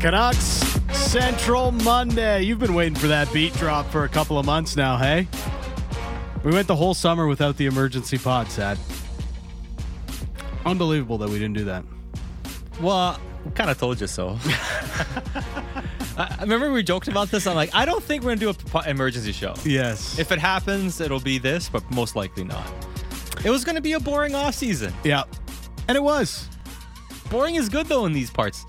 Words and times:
Canucks 0.00 0.64
Central 0.92 1.72
Monday. 1.72 2.42
You've 2.42 2.58
been 2.58 2.74
waiting 2.74 2.94
for 2.94 3.08
that 3.08 3.30
beat 3.32 3.52
drop 3.54 3.86
for 3.90 4.04
a 4.04 4.08
couple 4.08 4.38
of 4.38 4.46
months 4.46 4.74
now, 4.76 4.96
hey? 4.96 5.28
We 6.42 6.52
went 6.52 6.66
the 6.68 6.76
whole 6.76 6.94
summer 6.94 7.26
without 7.26 7.58
the 7.58 7.66
emergency 7.66 8.16
pod, 8.16 8.50
sad. 8.50 8.78
Unbelievable 10.64 11.18
that 11.18 11.28
we 11.28 11.34
didn't 11.38 11.54
do 11.54 11.64
that. 11.64 11.84
Well, 12.80 13.20
kind 13.54 13.68
of 13.68 13.78
told 13.78 14.00
you 14.00 14.06
so. 14.06 14.38
I 16.16 16.38
remember 16.40 16.72
we 16.72 16.82
joked 16.82 17.08
about 17.08 17.30
this. 17.30 17.46
I'm 17.46 17.54
like, 17.54 17.74
I 17.74 17.84
don't 17.84 18.02
think 18.02 18.22
we're 18.22 18.30
gonna 18.30 18.40
do 18.40 18.48
a 18.50 18.54
p- 18.82 18.90
emergency 18.90 19.32
show. 19.32 19.54
Yes. 19.64 20.18
If 20.18 20.32
it 20.32 20.38
happens, 20.38 21.00
it'll 21.00 21.20
be 21.20 21.38
this, 21.38 21.68
but 21.68 21.88
most 21.90 22.16
likely 22.16 22.44
not. 22.44 22.66
It 23.44 23.50
was 23.50 23.64
gonna 23.64 23.80
be 23.82 23.92
a 23.92 24.00
boring 24.00 24.34
off 24.34 24.54
season. 24.54 24.94
yeah. 25.04 25.24
And 25.88 25.96
it 25.96 26.02
was. 26.02 26.48
Boring 27.30 27.56
is 27.56 27.68
good 27.68 27.86
though 27.86 28.06
in 28.06 28.12
these 28.12 28.30
parts. 28.30 28.64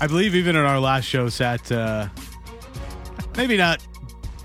I 0.00 0.06
believe 0.06 0.34
even 0.34 0.54
in 0.54 0.62
our 0.64 0.78
last 0.78 1.04
show, 1.06 1.28
Sat, 1.28 1.72
uh, 1.72 2.08
maybe 3.36 3.56
not 3.56 3.84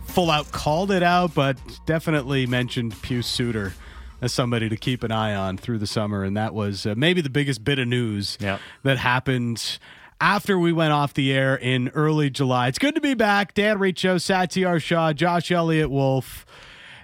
full 0.07 0.31
out 0.31 0.51
called 0.51 0.91
it 0.91 1.03
out, 1.03 1.33
but 1.35 1.57
definitely 1.85 2.45
mentioned 2.47 2.99
Pius 3.03 3.27
Suter 3.27 3.73
as 4.21 4.33
somebody 4.33 4.67
to 4.69 4.77
keep 4.77 5.03
an 5.03 5.11
eye 5.11 5.35
on 5.35 5.57
through 5.57 5.77
the 5.77 5.87
summer. 5.87 6.23
And 6.23 6.35
that 6.37 6.53
was 6.55 6.85
uh, 6.85 6.95
maybe 6.97 7.21
the 7.21 7.29
biggest 7.29 7.63
bit 7.63 7.77
of 7.77 7.87
news 7.87 8.37
Yep. 8.41 8.59
that 8.83 8.97
happened 8.97 9.77
after 10.19 10.57
we 10.57 10.71
went 10.73 10.93
off 10.93 11.13
the 11.13 11.31
air 11.31 11.55
in 11.55 11.89
early 11.89 12.29
July. 12.31 12.67
It's 12.67 12.79
good 12.79 12.95
to 12.95 13.01
be 13.01 13.13
back. 13.13 13.53
Dan 13.53 13.77
Riccio, 13.77 14.15
Satiar 14.15 14.81
Shah, 14.81 15.13
Josh 15.13 15.51
Elliott 15.51 15.91
Wolfe, 15.91 16.45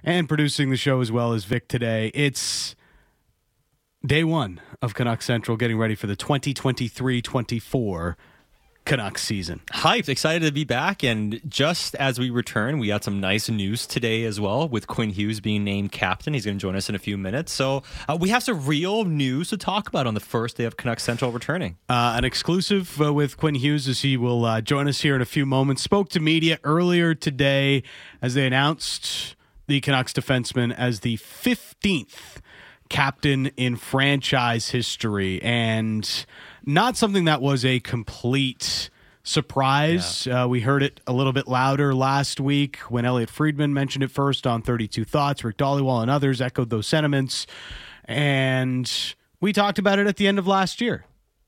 and 0.03 0.27
producing 0.27 0.69
the 0.71 0.77
show 0.77 1.01
as 1.01 1.11
well 1.11 1.33
as 1.33 1.43
Vic 1.45 1.67
today. 1.67 2.09
It's 2.15 2.75
day 4.03 4.23
one 4.23 4.59
of 4.81 4.95
Canuck 4.95 5.21
Central 5.21 5.55
getting 5.57 5.77
ready 5.77 5.93
for 5.95 6.07
the 6.07 6.15
2023 6.15 7.21
24 7.21 8.17
Canucks 8.85 9.21
season. 9.21 9.61
Hyped, 9.71 10.09
excited 10.09 10.45
to 10.45 10.51
be 10.51 10.63
back. 10.63 11.03
And 11.03 11.41
just 11.47 11.93
as 11.95 12.19
we 12.19 12.29
return, 12.29 12.79
we 12.79 12.87
got 12.87 13.03
some 13.03 13.19
nice 13.19 13.49
news 13.49 13.85
today 13.85 14.23
as 14.23 14.39
well 14.39 14.67
with 14.67 14.87
Quinn 14.87 15.11
Hughes 15.11 15.39
being 15.39 15.63
named 15.63 15.91
captain. 15.91 16.33
He's 16.33 16.45
going 16.45 16.57
to 16.57 16.61
join 16.61 16.75
us 16.75 16.89
in 16.89 16.95
a 16.95 16.99
few 16.99 17.17
minutes. 17.17 17.51
So 17.51 17.83
uh, 18.07 18.17
we 18.19 18.29
have 18.29 18.43
some 18.43 18.65
real 18.65 19.05
news 19.05 19.49
to 19.49 19.57
talk 19.57 19.87
about 19.87 20.07
on 20.07 20.15
the 20.15 20.19
first 20.19 20.57
day 20.57 20.63
of 20.63 20.75
Canucks 20.75 21.03
Central 21.03 21.31
returning. 21.31 21.77
Uh, 21.87 22.15
an 22.17 22.25
exclusive 22.25 22.99
uh, 23.01 23.13
with 23.13 23.37
Quinn 23.37 23.55
Hughes 23.55 23.87
as 23.87 24.01
he 24.01 24.17
will 24.17 24.43
uh, 24.45 24.61
join 24.61 24.87
us 24.87 25.01
here 25.01 25.15
in 25.15 25.21
a 25.21 25.25
few 25.25 25.45
moments. 25.45 25.83
Spoke 25.83 26.09
to 26.09 26.19
media 26.19 26.57
earlier 26.63 27.13
today 27.13 27.83
as 28.21 28.33
they 28.33 28.47
announced 28.47 29.35
the 29.67 29.81
Canucks 29.81 30.13
defenseman 30.13 30.75
as 30.75 31.01
the 31.01 31.17
15th 31.17 32.37
captain 32.89 33.47
in 33.57 33.75
franchise 33.75 34.69
history 34.69 35.41
and 35.41 36.25
not 36.65 36.97
something 36.97 37.25
that 37.25 37.41
was 37.41 37.63
a 37.63 37.79
complete 37.79 38.89
surprise. 39.23 40.27
Uh, 40.27 40.47
we 40.49 40.61
heard 40.61 40.81
it 40.81 40.99
a 41.05 41.13
little 41.13 41.33
bit 41.33 41.47
louder 41.47 41.93
last 41.93 42.39
week 42.39 42.77
when 42.89 43.05
Elliotte 43.05 43.29
Friedman 43.29 43.73
mentioned 43.73 44.03
it 44.03 44.11
first 44.11 44.47
on 44.47 44.61
32 44.61 45.05
Thoughts. 45.05 45.43
Rick 45.43 45.57
Dhaliwal 45.57 46.01
and 46.01 46.09
others 46.09 46.41
echoed 46.41 46.69
those 46.69 46.87
sentiments. 46.87 47.45
And 48.05 48.91
we 49.39 49.53
talked 49.53 49.77
about 49.77 49.99
it 49.99 50.07
at 50.07 50.17
the 50.17 50.27
end 50.27 50.39
of 50.39 50.47
last 50.47 50.81
year. 50.81 51.05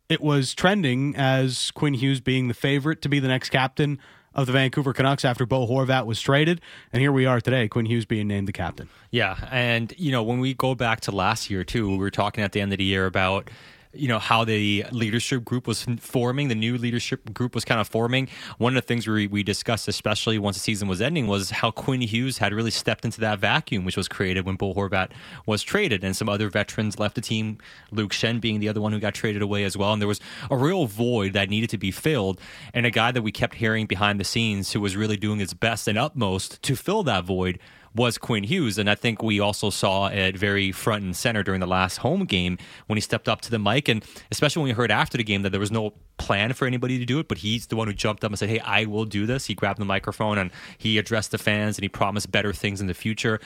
It 0.10 0.22
was 0.22 0.54
trending 0.54 1.16
as 1.16 1.72
Quinn 1.72 1.94
Hughes 1.94 2.22
being 2.22 2.50
the 2.50 2.54
favorite 2.54 3.02
to 3.02 3.10
be 3.10 3.20
the 3.20 3.30
next 3.30 3.50
captain 3.50 4.00
of 4.34 4.48
the 4.48 4.54
Vancouver 4.54 4.94
Canucks 4.94 5.26
after 5.26 5.46
Bo 5.46 5.68
Horvat 5.68 6.06
was 6.06 6.22
traded. 6.22 6.62
And 6.94 7.02
here 7.02 7.12
we 7.12 7.26
are 7.26 7.42
today, 7.42 7.68
Quinn 7.68 7.86
Hughes 7.86 8.06
being 8.06 8.28
named 8.28 8.48
the 8.48 8.54
captain. 8.54 8.90
Yeah, 9.10 9.48
and 9.52 9.94
you 9.98 10.12
know 10.12 10.24
when 10.24 10.40
we 10.40 10.54
go 10.54 10.76
back 10.76 11.02
to 11.02 11.12
last 11.12 11.50
year 11.50 11.64
too, 11.64 11.90
we 11.90 11.98
were 11.98 12.12
talking 12.12 12.44
at 12.44 12.52
the 12.52 12.62
end 12.62 12.72
of 12.72 12.78
the 12.78 12.84
year 12.84 13.06
about 13.06 13.50
you 13.94 14.08
know 14.08 14.20
how 14.20 14.44
the 14.46 14.86
leadership 14.92 15.44
group 15.44 15.68
was 15.68 15.86
forming 16.00 16.48
the 16.48 16.56
new 16.56 16.78
leadership 16.78 17.34
group 17.34 17.54
was 17.56 17.66
kind 17.66 17.82
of 17.82 17.88
forming. 17.88 18.28
One 18.58 18.76
of 18.76 18.84
the 18.84 18.88
things 18.88 19.08
we, 19.08 19.28
we 19.28 19.44
discussed 19.44 19.88
especially 19.88 20.40
once 20.40 20.56
the 20.56 20.62
season 20.62 20.88
was 20.88 21.02
ending 21.02 21.28
was 21.28 21.50
how 21.50 21.72
quinn 21.72 22.02
hughes 22.02 22.38
had 22.38 22.54
really 22.54 22.72
stepped 22.72 23.06
into 23.06 23.20
that 23.22 23.40
vacuum 23.40 23.84
which 23.84 23.98
was 23.98 24.08
created 24.08 24.46
when 24.46 24.56
Bo 24.56 24.74
horvat 24.74 25.12
was 25.46 25.64
traded 25.64 26.04
and 26.04 26.16
some 26.16 26.30
other 26.30 26.50
veterans 26.50 27.00
left 27.00 27.16
the 27.16 27.22
team 27.22 27.58
Luke 27.92 28.12
Schenn 28.12 28.40
being 28.40 28.60
the 28.60 28.70
other 28.70 28.82
one 28.82 28.92
who 28.94 29.00
got 29.00 29.14
traded 29.14 29.42
away 29.42 29.64
as 29.64 29.76
well 29.76 29.94
and 29.94 30.02
there 30.02 30.08
was 30.08 30.22
a 30.50 30.58
real 30.58 30.86
void 30.86 31.34
that 31.34 31.50
needed 31.50 31.70
to 31.72 31.78
be 31.78 31.92
filled 31.92 32.40
and 32.74 32.86
a 32.86 32.92
guy 32.92 33.12
that 33.12 33.22
we 33.22 33.32
kept 33.32 33.56
hearing 33.56 33.86
behind 33.86 34.20
the 34.20 34.24
scenes 34.24 34.72
who 34.72 34.80
was 34.80 34.96
really 34.96 35.18
doing 35.18 35.40
his 35.40 35.54
best 35.54 35.88
and 35.88 35.98
utmost 35.98 36.62
to 36.64 36.76
fill 36.76 37.04
that 37.04 37.26
void 37.26 37.60
was 37.94 38.18
Quinn 38.18 38.44
Hughes. 38.44 38.78
And 38.78 38.90
I 38.90 38.96
think 38.96 39.22
we 39.22 39.40
also 39.40 39.70
saw 39.70 40.08
it 40.08 40.38
very 40.38 40.72
front 40.72 41.04
and 41.04 41.16
center 41.16 41.44
during 41.44 41.60
the 41.60 41.68
last 41.68 41.98
home 41.98 42.26
game 42.26 42.58
when 42.88 42.98
he 42.98 43.02
stepped 43.02 43.28
up 43.28 43.42
to 43.42 43.52
the 43.52 43.60
mic. 43.60 43.88
And 43.88 44.04
especially 44.32 44.62
when 44.62 44.70
we 44.70 44.74
heard 44.74 44.92
after 44.92 45.18
the 45.18 45.24
game 45.24 45.42
that 45.42 45.50
there 45.50 45.60
was 45.60 45.72
no 45.72 45.94
plan 46.18 46.54
for 46.54 46.66
anybody 46.66 47.00
to 47.00 47.06
do 47.06 47.20
it, 47.20 47.28
but 47.28 47.40
he's 47.40 47.68
the 47.68 47.76
one 47.76 47.88
who 47.88 47.94
jumped 47.94 48.24
up 48.24 48.32
and 48.32 48.40
said, 48.40 48.50
Hey, 48.50 48.60
I 48.60 48.86
will 48.86 49.06
do 49.06 49.26
this. 49.26 49.46
He 49.46 49.54
grabbed 49.54 49.80
the 49.80 49.86
microphone 49.86 50.38
and 50.38 50.52
he 50.78 50.98
addressed 50.98 51.32
the 51.32 51.38
fans 51.38 51.78
and 51.78 51.84
he 51.84 51.90
promised 51.90 52.32
better 52.32 52.54
things 52.54 52.80
in 52.80 52.88
the 52.88 52.94
future. 52.94 53.40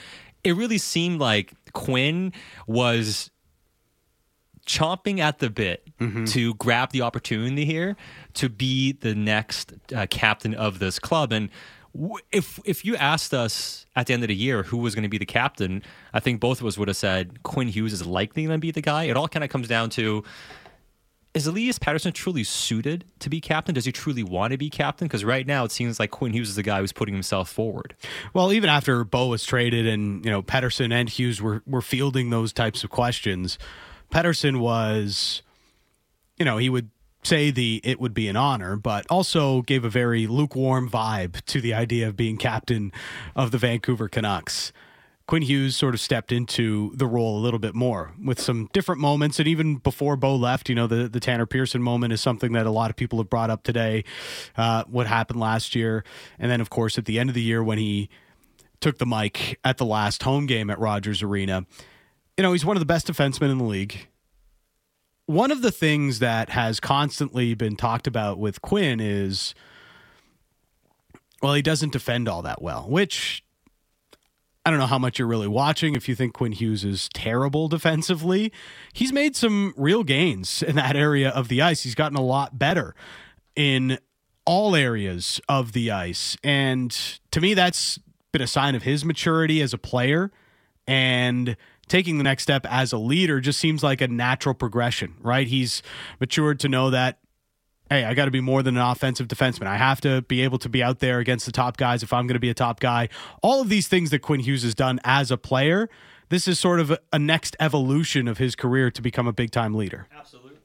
It 0.44 0.54
really 0.54 0.78
seemed 0.78 1.18
like 1.18 1.52
Quinn 1.72 2.32
was 2.66 3.30
chomping 4.66 5.20
at 5.20 5.38
the 5.38 5.48
bit 5.48 5.88
to 6.26 6.54
grab 6.54 6.90
the 6.90 7.00
opportunity 7.02 7.64
here 7.64 7.96
to 8.34 8.48
be 8.48 8.92
the 8.92 9.14
next 9.14 9.72
uh, 9.94 10.06
captain 10.10 10.54
of 10.54 10.78
this 10.80 10.98
club. 10.98 11.32
And 11.32 11.50
if 12.32 12.60
if 12.64 12.84
you 12.84 12.96
asked 12.96 13.32
us 13.34 13.86
at 13.94 14.06
the 14.06 14.14
end 14.14 14.22
of 14.22 14.28
the 14.28 14.34
year 14.34 14.62
who 14.62 14.78
was 14.78 14.94
going 14.94 15.04
to 15.04 15.08
be 15.08 15.18
the 15.18 15.26
captain, 15.26 15.82
I 16.12 16.20
think 16.20 16.40
both 16.40 16.60
of 16.60 16.66
us 16.66 16.76
would 16.78 16.88
have 16.88 16.96
said 16.96 17.42
Quinn 17.42 17.68
Hughes 17.68 17.92
is 17.92 18.06
likely 18.06 18.44
going 18.44 18.54
to 18.54 18.58
be 18.58 18.70
the 18.70 18.82
guy. 18.82 19.04
It 19.04 19.16
all 19.16 19.28
kind 19.28 19.44
of 19.44 19.50
comes 19.50 19.68
down 19.68 19.90
to. 19.90 20.24
Is 21.34 21.46
Elias 21.46 21.78
Pettersson 21.78 22.14
truly 22.14 22.44
suited 22.44 23.04
to 23.18 23.28
be 23.28 23.42
captain? 23.42 23.74
Does 23.74 23.84
he 23.84 23.92
truly 23.92 24.22
want 24.22 24.52
to 24.52 24.56
be 24.56 24.70
captain? 24.70 25.06
Because 25.06 25.22
right 25.22 25.46
now 25.46 25.64
it 25.64 25.70
seems 25.70 26.00
like 26.00 26.10
Quinn 26.10 26.32
Hughes 26.32 26.48
is 26.48 26.56
the 26.56 26.62
guy 26.62 26.80
who's 26.80 26.94
putting 26.94 27.12
himself 27.12 27.50
forward. 27.50 27.94
Well, 28.32 28.54
even 28.54 28.70
after 28.70 29.04
Bo 29.04 29.26
was 29.26 29.44
traded 29.44 29.86
and, 29.86 30.24
you 30.24 30.30
know, 30.30 30.42
Pettersson 30.42 30.94
and 30.94 31.10
Hughes 31.10 31.42
were, 31.42 31.62
were 31.66 31.82
fielding 31.82 32.30
those 32.30 32.54
types 32.54 32.84
of 32.84 32.88
questions, 32.88 33.58
Pettersson 34.10 34.60
was, 34.60 35.42
you 36.38 36.46
know, 36.46 36.56
he 36.56 36.70
would 36.70 36.88
say 37.26 37.50
the 37.50 37.80
it 37.84 38.00
would 38.00 38.14
be 38.14 38.28
an 38.28 38.36
honor, 38.36 38.76
but 38.76 39.06
also 39.10 39.62
gave 39.62 39.84
a 39.84 39.90
very 39.90 40.26
lukewarm 40.26 40.88
vibe 40.88 41.44
to 41.46 41.60
the 41.60 41.74
idea 41.74 42.08
of 42.08 42.16
being 42.16 42.36
captain 42.36 42.92
of 43.34 43.50
the 43.50 43.58
Vancouver 43.58 44.08
Canucks. 44.08 44.72
Quinn 45.26 45.42
Hughes 45.42 45.74
sort 45.74 45.92
of 45.92 46.00
stepped 46.00 46.30
into 46.30 46.92
the 46.94 47.06
role 47.06 47.36
a 47.36 47.42
little 47.42 47.58
bit 47.58 47.74
more 47.74 48.12
with 48.24 48.40
some 48.40 48.68
different 48.72 49.00
moments. 49.00 49.40
And 49.40 49.48
even 49.48 49.76
before 49.76 50.14
Bo 50.16 50.36
left, 50.36 50.68
you 50.68 50.76
know, 50.76 50.86
the, 50.86 51.08
the 51.08 51.18
Tanner 51.18 51.46
Pearson 51.46 51.82
moment 51.82 52.12
is 52.12 52.20
something 52.20 52.52
that 52.52 52.64
a 52.64 52.70
lot 52.70 52.90
of 52.90 52.96
people 52.96 53.18
have 53.18 53.28
brought 53.28 53.50
up 53.50 53.64
today, 53.64 54.04
uh, 54.56 54.84
what 54.84 55.08
happened 55.08 55.40
last 55.40 55.74
year. 55.74 56.04
And 56.38 56.48
then, 56.48 56.60
of 56.60 56.70
course, 56.70 56.96
at 56.96 57.06
the 57.06 57.18
end 57.18 57.28
of 57.28 57.34
the 57.34 57.42
year 57.42 57.62
when 57.62 57.78
he 57.78 58.08
took 58.80 58.98
the 58.98 59.06
mic 59.06 59.58
at 59.64 59.78
the 59.78 59.84
last 59.84 60.22
home 60.22 60.46
game 60.46 60.70
at 60.70 60.78
Rogers 60.78 61.24
Arena, 61.24 61.66
you 62.36 62.42
know, 62.42 62.52
he's 62.52 62.64
one 62.64 62.76
of 62.76 62.80
the 62.80 62.86
best 62.86 63.08
defensemen 63.08 63.50
in 63.50 63.58
the 63.58 63.64
league. 63.64 64.06
One 65.26 65.50
of 65.50 65.60
the 65.60 65.72
things 65.72 66.20
that 66.20 66.50
has 66.50 66.78
constantly 66.78 67.54
been 67.54 67.76
talked 67.76 68.06
about 68.06 68.38
with 68.38 68.62
Quinn 68.62 69.00
is, 69.00 69.54
well, 71.42 71.54
he 71.54 71.62
doesn't 71.62 71.92
defend 71.92 72.28
all 72.28 72.42
that 72.42 72.62
well, 72.62 72.86
which 72.88 73.44
I 74.64 74.70
don't 74.70 74.80
know 74.80 74.86
how 74.86 74.98
much 74.98 75.18
you're 75.18 75.28
really 75.28 75.46
watching 75.46 75.94
if 75.94 76.08
you 76.08 76.16
think 76.16 76.34
Quinn 76.34 76.50
Hughes 76.50 76.84
is 76.84 77.08
terrible 77.14 77.68
defensively. 77.68 78.52
He's 78.92 79.12
made 79.12 79.36
some 79.36 79.74
real 79.76 80.02
gains 80.02 80.60
in 80.62 80.74
that 80.74 80.96
area 80.96 81.30
of 81.30 81.46
the 81.46 81.62
ice. 81.62 81.84
He's 81.84 81.94
gotten 81.94 82.16
a 82.16 82.22
lot 82.22 82.58
better 82.58 82.94
in 83.54 83.98
all 84.44 84.74
areas 84.74 85.40
of 85.48 85.72
the 85.72 85.92
ice. 85.92 86.36
And 86.42 86.90
to 87.30 87.40
me, 87.40 87.54
that's 87.54 88.00
been 88.32 88.42
a 88.42 88.46
sign 88.46 88.74
of 88.74 88.82
his 88.82 89.04
maturity 89.04 89.62
as 89.62 89.72
a 89.72 89.78
player. 89.78 90.32
And 90.86 91.56
taking 91.88 92.18
the 92.18 92.24
next 92.24 92.42
step 92.42 92.66
as 92.68 92.92
a 92.92 92.98
leader 92.98 93.40
just 93.40 93.58
seems 93.58 93.82
like 93.82 94.00
a 94.00 94.08
natural 94.08 94.54
progression, 94.54 95.14
right? 95.20 95.46
He's 95.46 95.82
matured 96.20 96.60
to 96.60 96.68
know 96.68 96.90
that 96.90 97.18
hey, 97.88 98.04
I 98.04 98.14
got 98.14 98.24
to 98.24 98.30
be 98.32 98.40
more 98.40 98.64
than 98.64 98.76
an 98.76 98.82
offensive 98.82 99.28
defenseman. 99.28 99.66
I 99.68 99.76
have 99.76 100.00
to 100.00 100.22
be 100.22 100.42
able 100.42 100.58
to 100.58 100.68
be 100.68 100.82
out 100.82 100.98
there 100.98 101.20
against 101.20 101.46
the 101.46 101.52
top 101.52 101.76
guys 101.76 102.02
if 102.02 102.12
I'm 102.12 102.26
going 102.26 102.34
to 102.34 102.40
be 102.40 102.50
a 102.50 102.54
top 102.54 102.80
guy. 102.80 103.08
All 103.42 103.62
of 103.62 103.68
these 103.68 103.86
things 103.86 104.10
that 104.10 104.20
Quinn 104.20 104.40
Hughes 104.40 104.64
has 104.64 104.74
done 104.74 104.98
as 105.04 105.30
a 105.30 105.36
player, 105.36 105.88
this 106.28 106.48
is 106.48 106.58
sort 106.58 106.80
of 106.80 106.90
a, 106.90 106.98
a 107.12 107.18
next 107.18 107.54
evolution 107.60 108.26
of 108.26 108.38
his 108.38 108.56
career 108.56 108.90
to 108.90 109.00
become 109.00 109.28
a 109.28 109.32
big 109.32 109.50
time 109.52 109.74
leader. 109.74 110.08
Absolutely. 110.16 110.55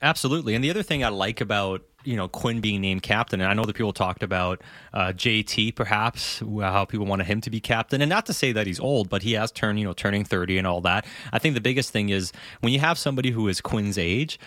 And 0.00 0.62
the 0.62 0.70
other 0.70 0.82
thing 0.82 1.04
I 1.04 1.08
like 1.08 1.40
about 1.40 1.82
you 2.04 2.16
know 2.16 2.28
Quinn 2.28 2.60
being 2.60 2.80
named 2.80 3.02
captain, 3.02 3.40
and 3.40 3.50
I 3.50 3.54
know 3.54 3.64
that 3.64 3.74
people 3.74 3.92
talked 3.92 4.22
about 4.22 4.62
uh, 4.92 5.12
JT 5.12 5.74
perhaps 5.74 6.40
how 6.60 6.84
people 6.84 7.06
wanted 7.06 7.26
him 7.26 7.40
to 7.42 7.50
be 7.50 7.60
captain, 7.60 8.00
and 8.00 8.08
not 8.08 8.26
to 8.26 8.32
say 8.32 8.52
that 8.52 8.66
he's 8.66 8.80
old, 8.80 9.08
but 9.08 9.22
he 9.22 9.32
has 9.32 9.50
turned 9.50 9.78
you 9.78 9.84
know 9.84 9.92
turning 9.92 10.24
thirty 10.24 10.58
and 10.58 10.66
all 10.66 10.80
that. 10.82 11.06
I 11.32 11.38
think 11.38 11.54
the 11.54 11.60
biggest 11.60 11.90
thing 11.90 12.08
is 12.10 12.32
when 12.60 12.72
you 12.72 12.80
have 12.80 12.98
somebody 12.98 13.30
who 13.30 13.48
is 13.48 13.60
Quinn's 13.60 13.98
age. 13.98 14.38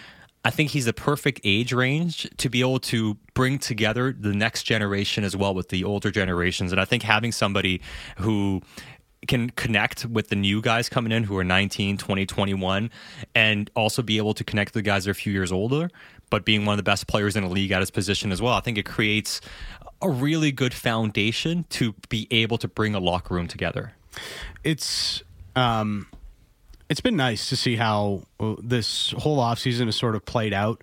I 0.43 0.49
think 0.49 0.71
he's 0.71 0.85
the 0.85 0.93
perfect 0.93 1.39
age 1.43 1.71
range 1.71 2.27
to 2.37 2.49
be 2.49 2.61
able 2.61 2.79
to 2.79 3.15
bring 3.35 3.59
together 3.59 4.11
the 4.11 4.33
next 4.33 4.63
generation 4.63 5.23
as 5.23 5.37
well 5.37 5.53
with 5.53 5.69
the 5.69 5.83
older 5.83 6.09
generations. 6.09 6.71
And 6.71 6.81
I 6.81 6.85
think 6.85 7.03
having 7.03 7.31
somebody 7.31 7.79
who 8.17 8.63
can 9.27 9.49
connect 9.51 10.05
with 10.05 10.29
the 10.29 10.35
new 10.35 10.61
guys 10.61 10.89
coming 10.89 11.11
in 11.11 11.23
who 11.23 11.37
are 11.37 11.43
19, 11.43 11.97
20, 11.97 12.25
21, 12.25 12.89
and 13.35 13.69
also 13.75 14.01
be 14.01 14.17
able 14.17 14.33
to 14.33 14.43
connect 14.43 14.73
with 14.73 14.83
the 14.83 14.89
guys 14.89 15.05
that 15.05 15.09
are 15.09 15.11
a 15.11 15.15
few 15.15 15.31
years 15.31 15.51
older, 15.51 15.89
but 16.29 16.45
being 16.45 16.65
one 16.65 16.73
of 16.73 16.77
the 16.77 16.83
best 16.83 17.07
players 17.07 17.35
in 17.35 17.43
the 17.43 17.49
league 17.49 17.71
at 17.71 17.81
his 17.81 17.91
position 17.91 18.31
as 18.31 18.41
well. 18.41 18.53
I 18.53 18.61
think 18.61 18.77
it 18.77 18.85
creates 18.85 19.41
a 20.01 20.09
really 20.09 20.51
good 20.51 20.73
foundation 20.73 21.65
to 21.69 21.93
be 22.09 22.27
able 22.31 22.57
to 22.57 22.67
bring 22.67 22.95
a 22.95 22.99
locker 22.99 23.35
room 23.35 23.47
together. 23.47 23.93
It's 24.63 25.23
um, 25.55 26.07
it's 26.89 27.01
been 27.01 27.15
nice 27.15 27.49
to 27.49 27.55
see 27.55 27.75
how 27.75 28.23
this 28.61 29.11
whole 29.11 29.37
offseason 29.37 29.85
has 29.85 29.95
sort 29.95 30.15
of 30.15 30.25
played 30.25 30.53
out 30.53 30.81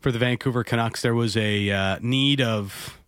for 0.00 0.10
the 0.10 0.18
Vancouver 0.18 0.64
Canucks. 0.64 1.02
There 1.02 1.14
was 1.14 1.36
a 1.36 1.70
uh, 1.70 1.98
need 2.00 2.40
of 2.40 2.98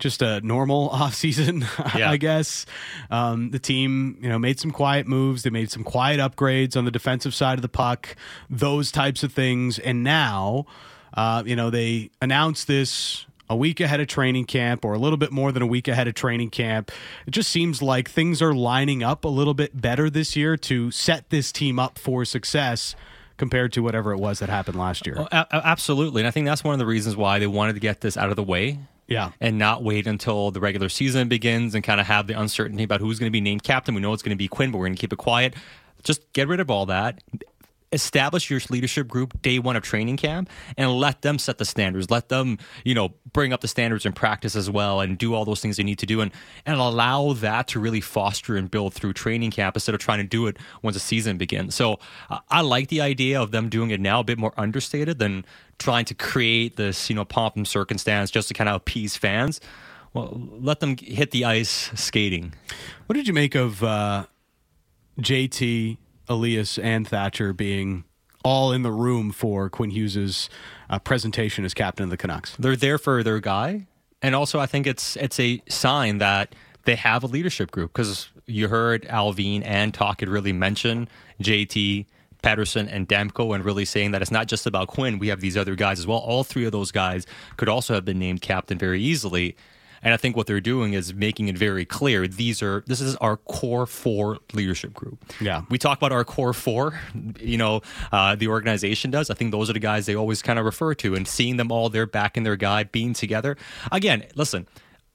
just 0.00 0.20
a 0.22 0.40
normal 0.40 0.90
offseason, 0.94 1.64
Yeah. 1.96 2.10
I 2.10 2.16
guess. 2.16 2.66
Um, 3.10 3.50
the 3.50 3.58
team, 3.58 4.18
you 4.20 4.28
know, 4.28 4.38
made 4.38 4.58
some 4.58 4.70
quiet 4.72 5.06
moves. 5.06 5.42
They 5.44 5.50
made 5.50 5.70
some 5.70 5.84
quiet 5.84 6.18
upgrades 6.18 6.76
on 6.76 6.84
the 6.84 6.90
defensive 6.90 7.34
side 7.34 7.58
of 7.58 7.62
the 7.62 7.68
puck, 7.68 8.16
those 8.48 8.90
types 8.90 9.22
of 9.22 9.32
things. 9.32 9.78
And 9.78 10.02
now, 10.02 10.66
uh, 11.14 11.42
you 11.46 11.54
know, 11.56 11.70
they 11.70 12.10
announced 12.20 12.66
this 12.66 13.26
a 13.48 13.56
week 13.56 13.80
ahead 13.80 13.98
of 14.00 14.06
training 14.06 14.44
camp 14.44 14.84
or 14.84 14.92
a 14.94 14.98
little 14.98 15.16
bit 15.16 15.32
more 15.32 15.50
than 15.50 15.60
a 15.62 15.66
week 15.66 15.88
ahead 15.88 16.06
of 16.06 16.14
training 16.14 16.50
camp. 16.50 16.92
It 17.26 17.32
just 17.32 17.50
seems 17.50 17.82
like 17.82 18.08
things 18.08 18.40
are 18.40 18.54
lining 18.54 19.02
up 19.02 19.24
a 19.24 19.28
little 19.28 19.54
bit 19.54 19.80
better 19.80 20.08
this 20.08 20.36
year 20.36 20.56
to 20.58 20.90
set 20.92 21.30
this 21.30 21.50
team 21.50 21.78
up 21.80 21.98
for 21.98 22.24
success 22.24 22.94
compared 23.38 23.72
to 23.72 23.82
whatever 23.82 24.12
it 24.12 24.18
was 24.18 24.38
that 24.38 24.48
happened 24.50 24.78
last 24.78 25.04
year. 25.04 25.16
A- 25.32 25.46
a- 25.50 25.66
absolutely. 25.66 26.20
And 26.20 26.28
I 26.28 26.30
think 26.30 26.46
that's 26.46 26.62
one 26.62 26.74
of 26.74 26.78
the 26.78 26.86
reasons 26.86 27.16
why 27.16 27.40
they 27.40 27.46
wanted 27.48 27.72
to 27.72 27.80
get 27.80 28.02
this 28.02 28.16
out 28.16 28.30
of 28.30 28.36
the 28.36 28.42
way 28.44 28.78
Yeah. 29.10 29.32
and 29.40 29.58
not 29.58 29.82
wait 29.82 30.06
until 30.06 30.52
the 30.52 30.60
regular 30.60 30.88
season 30.88 31.28
begins 31.28 31.74
and 31.74 31.84
kind 31.84 32.00
of 32.00 32.06
have 32.06 32.28
the 32.28 32.40
uncertainty 32.40 32.84
about 32.84 33.00
who's 33.00 33.18
going 33.18 33.26
to 33.26 33.32
be 33.32 33.40
named 33.42 33.64
captain. 33.64 33.94
We 33.94 34.00
know 34.00 34.12
it's 34.14 34.22
going 34.22 34.30
to 34.30 34.36
be 34.36 34.48
Quinn, 34.48 34.70
but 34.70 34.78
we're 34.78 34.86
going 34.86 34.96
to 34.96 35.00
keep 35.00 35.12
it 35.12 35.18
quiet. 35.18 35.54
Just 36.04 36.32
get 36.32 36.48
rid 36.48 36.60
of 36.60 36.70
all 36.70 36.86
that. 36.86 37.20
Establish 37.92 38.48
your 38.50 38.60
leadership 38.70 39.08
group 39.08 39.42
day 39.42 39.58
one 39.58 39.74
of 39.74 39.82
training 39.82 40.16
camp 40.16 40.48
and 40.76 40.92
let 40.92 41.22
them 41.22 41.40
set 41.40 41.58
the 41.58 41.64
standards. 41.64 42.08
Let 42.08 42.28
them, 42.28 42.58
you 42.84 42.94
know, 42.94 43.08
bring 43.32 43.52
up 43.52 43.62
the 43.62 43.66
standards 43.66 44.06
in 44.06 44.12
practice 44.12 44.54
as 44.54 44.70
well 44.70 45.00
and 45.00 45.18
do 45.18 45.34
all 45.34 45.44
those 45.44 45.60
things 45.60 45.76
they 45.76 45.82
need 45.82 45.98
to 45.98 46.06
do 46.06 46.20
and, 46.20 46.30
and 46.64 46.76
allow 46.76 47.32
that 47.32 47.66
to 47.68 47.80
really 47.80 48.00
foster 48.00 48.56
and 48.56 48.70
build 48.70 48.94
through 48.94 49.14
training 49.14 49.50
camp 49.50 49.74
instead 49.74 49.96
of 49.96 50.00
trying 50.00 50.18
to 50.18 50.24
do 50.24 50.46
it 50.46 50.56
once 50.82 50.94
the 50.94 51.00
season 51.00 51.36
begins. 51.36 51.74
So 51.74 51.98
uh, 52.30 52.38
I 52.48 52.60
like 52.60 52.90
the 52.90 53.00
idea 53.00 53.42
of 53.42 53.50
them 53.50 53.68
doing 53.68 53.90
it 53.90 53.98
now 53.98 54.20
a 54.20 54.24
bit 54.24 54.38
more 54.38 54.54
understated 54.56 55.18
than 55.18 55.44
trying 55.80 56.04
to 56.04 56.14
create 56.14 56.76
this, 56.76 57.10
you 57.10 57.16
know, 57.16 57.24
pomp 57.24 57.56
and 57.56 57.66
circumstance 57.66 58.30
just 58.30 58.46
to 58.48 58.54
kind 58.54 58.68
of 58.68 58.76
appease 58.76 59.16
fans. 59.16 59.60
Well, 60.12 60.48
let 60.60 60.80
them 60.80 60.96
hit 60.96 61.32
the 61.32 61.44
ice 61.44 61.90
skating. 61.94 62.52
What 63.06 63.16
did 63.16 63.26
you 63.26 63.34
make 63.34 63.54
of 63.54 63.82
uh, 63.82 64.26
JT, 65.18 65.96
Elias, 66.28 66.78
and 66.78 67.08
Thatcher 67.08 67.52
being 67.52 68.04
all 68.44 68.72
in 68.72 68.82
the 68.82 68.92
room 68.92 69.32
for 69.32 69.68
Quinn 69.68 69.90
Hughes's 69.90 70.48
uh, 70.88 70.98
presentation 70.98 71.64
as 71.64 71.74
captain 71.74 72.04
of 72.04 72.10
the 72.10 72.16
Canucks? 72.16 72.54
They're 72.58 72.76
there 72.76 72.98
for 72.98 73.22
their 73.22 73.40
guy, 73.40 73.86
and 74.20 74.34
also 74.34 74.60
I 74.60 74.66
think 74.66 74.86
it's 74.86 75.16
it's 75.16 75.40
a 75.40 75.62
sign 75.68 76.18
that 76.18 76.54
they 76.84 76.96
have 76.96 77.22
a 77.22 77.26
leadership 77.26 77.70
group 77.70 77.92
because 77.92 78.28
you 78.46 78.68
heard 78.68 79.04
Allvin 79.04 79.62
and 79.64 79.94
Tocchet 79.94 80.28
really 80.28 80.52
mention 80.52 81.08
JT. 81.40 82.06
Pettersson 82.42 82.88
and 82.90 83.08
Demko 83.08 83.54
and 83.54 83.64
really 83.64 83.84
saying 83.84 84.12
that 84.12 84.22
it's 84.22 84.30
not 84.30 84.46
just 84.46 84.66
about 84.66 84.88
Quinn. 84.88 85.18
We 85.18 85.28
have 85.28 85.40
these 85.40 85.56
other 85.56 85.74
guys 85.74 85.98
as 85.98 86.06
well. 86.06 86.18
All 86.18 86.44
three 86.44 86.64
of 86.64 86.72
those 86.72 86.90
guys 86.90 87.26
could 87.56 87.68
also 87.68 87.94
have 87.94 88.04
been 88.04 88.18
named 88.18 88.40
captain 88.40 88.78
very 88.78 89.00
easily. 89.00 89.56
And 90.02 90.14
I 90.14 90.16
think 90.16 90.34
what 90.36 90.46
they're 90.46 90.60
doing 90.62 90.94
is 90.94 91.12
making 91.12 91.48
it 91.48 91.58
very 91.58 91.84
clear 91.84 92.26
these 92.26 92.62
are 92.62 92.82
this 92.86 93.02
is 93.02 93.16
our 93.16 93.36
core 93.36 93.86
four 93.86 94.38
leadership 94.54 94.94
group. 94.94 95.22
Yeah. 95.40 95.62
we 95.68 95.76
talk 95.76 95.98
about 95.98 96.12
our 96.12 96.24
core 96.24 96.54
four. 96.54 96.98
You 97.38 97.58
know, 97.58 97.82
uh, 98.10 98.34
the 98.34 98.48
organization 98.48 99.10
does. 99.10 99.28
I 99.28 99.34
think 99.34 99.50
those 99.50 99.68
are 99.68 99.74
the 99.74 99.78
guys 99.78 100.06
they 100.06 100.16
always 100.16 100.40
kind 100.40 100.58
of 100.58 100.64
refer 100.64 100.94
to, 100.94 101.14
and 101.14 101.28
seeing 101.28 101.58
them 101.58 101.70
all 101.70 101.90
there 101.90 102.06
back 102.06 102.36
in 102.38 102.44
their 102.44 102.56
guy, 102.56 102.84
being 102.84 103.12
together. 103.12 103.56
Again, 103.92 104.24
listen. 104.34 104.66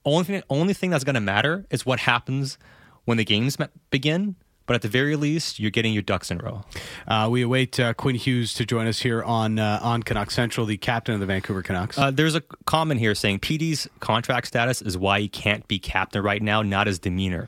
Only 0.07 0.23
thing, 0.25 0.43
only 0.51 0.75
thing 0.75 0.91
that's 0.91 1.03
going 1.03 1.15
to 1.15 1.19
matter 1.19 1.65
is 1.71 1.83
what 1.83 1.99
happens 2.01 2.59
when 3.05 3.17
the 3.17 3.25
games 3.25 3.57
begin. 3.89 4.35
But 4.65 4.75
at 4.75 4.81
the 4.81 4.87
very 4.87 5.15
least, 5.15 5.59
you're 5.59 5.71
getting 5.71 5.93
your 5.93 6.01
ducks 6.01 6.31
in 6.31 6.41
a 6.41 6.43
row. 6.43 6.63
Uh, 7.07 7.27
we 7.31 7.43
await 7.43 7.79
uh, 7.79 7.93
Quinn 7.93 8.15
Hughes 8.15 8.53
to 8.55 8.65
join 8.65 8.87
us 8.87 8.99
here 8.99 9.21
on 9.23 9.59
uh, 9.59 9.79
on 9.81 10.01
Canuck 10.01 10.31
Central, 10.31 10.65
the 10.65 10.77
captain 10.77 11.13
of 11.13 11.19
the 11.19 11.27
Vancouver 11.27 11.61
Canucks. 11.61 11.97
Uh, 11.97 12.09
there's 12.11 12.35
a 12.35 12.41
comment 12.65 12.99
here 12.99 13.13
saying 13.13 13.39
PD's 13.39 13.87
contract 13.99 14.47
status 14.47 14.81
is 14.81 14.97
why 14.97 15.19
he 15.19 15.27
can't 15.27 15.67
be 15.67 15.77
captain 15.77 16.23
right 16.23 16.41
now, 16.41 16.61
not 16.61 16.87
his 16.87 16.99
demeanor. 16.99 17.47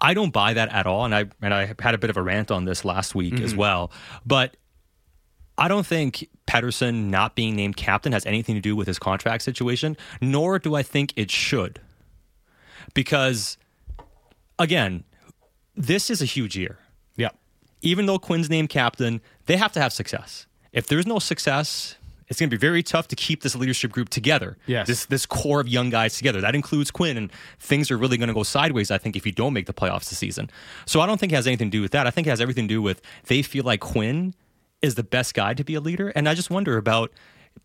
I 0.00 0.14
don't 0.14 0.32
buy 0.32 0.54
that 0.54 0.72
at 0.72 0.86
all, 0.86 1.04
and 1.04 1.14
I 1.14 1.26
and 1.40 1.54
I 1.54 1.74
had 1.78 1.94
a 1.94 1.98
bit 1.98 2.10
of 2.10 2.16
a 2.16 2.22
rant 2.22 2.50
on 2.50 2.64
this 2.64 2.84
last 2.84 3.14
week 3.14 3.40
as 3.40 3.54
well. 3.54 3.92
But 4.26 4.56
I 5.58 5.68
don't 5.68 5.86
think 5.86 6.28
Pettersson 6.46 7.08
not 7.08 7.36
being 7.36 7.54
named 7.54 7.76
captain 7.76 8.12
has 8.12 8.26
anything 8.26 8.54
to 8.54 8.60
do 8.60 8.74
with 8.74 8.86
his 8.86 8.98
contract 8.98 9.42
situation, 9.42 9.96
nor 10.20 10.58
do 10.58 10.74
I 10.74 10.82
think 10.82 11.12
it 11.16 11.30
should. 11.30 11.80
Because, 12.94 13.58
again, 14.58 15.04
this 15.76 16.10
is 16.10 16.22
a 16.22 16.26
huge 16.26 16.56
year. 16.56 16.78
yeah. 17.16 17.30
Even 17.80 18.06
though 18.06 18.18
Quinn's 18.18 18.48
named 18.48 18.68
captain, 18.68 19.20
they 19.46 19.56
have 19.56 19.72
to 19.72 19.80
have 19.80 19.92
success. 19.92 20.46
If 20.72 20.86
there's 20.86 21.06
no 21.06 21.18
success, 21.18 21.96
it's 22.28 22.38
going 22.38 22.48
to 22.48 22.56
be 22.56 22.60
very 22.60 22.82
tough 22.82 23.08
to 23.08 23.16
keep 23.16 23.42
this 23.42 23.56
leadership 23.56 23.90
group 23.92 24.08
together. 24.08 24.56
Yes. 24.66 24.86
This 24.86 25.06
this 25.06 25.26
core 25.26 25.60
of 25.60 25.68
young 25.68 25.90
guys 25.90 26.16
together. 26.16 26.40
That 26.40 26.54
includes 26.54 26.90
Quinn, 26.90 27.16
and 27.16 27.30
things 27.58 27.90
are 27.90 27.98
really 27.98 28.16
going 28.16 28.28
to 28.28 28.34
go 28.34 28.42
sideways. 28.44 28.90
I 28.90 28.98
think 28.98 29.16
if 29.16 29.26
you 29.26 29.32
don't 29.32 29.52
make 29.52 29.66
the 29.66 29.74
playoffs 29.74 30.08
this 30.08 30.18
season. 30.18 30.48
So 30.86 31.00
I 31.00 31.06
don't 31.06 31.18
think 31.18 31.32
it 31.32 31.34
has 31.34 31.46
anything 31.46 31.70
to 31.70 31.76
do 31.76 31.82
with 31.82 31.90
that. 31.92 32.06
I 32.06 32.10
think 32.10 32.26
it 32.26 32.30
has 32.30 32.40
everything 32.40 32.68
to 32.68 32.74
do 32.74 32.80
with 32.80 33.02
they 33.24 33.42
feel 33.42 33.64
like 33.64 33.80
Quinn 33.80 34.34
is 34.80 34.94
the 34.94 35.02
best 35.02 35.34
guy 35.34 35.52
to 35.54 35.64
be 35.64 35.74
a 35.74 35.80
leader, 35.80 36.08
and 36.10 36.28
I 36.28 36.34
just 36.34 36.50
wonder 36.50 36.76
about. 36.76 37.12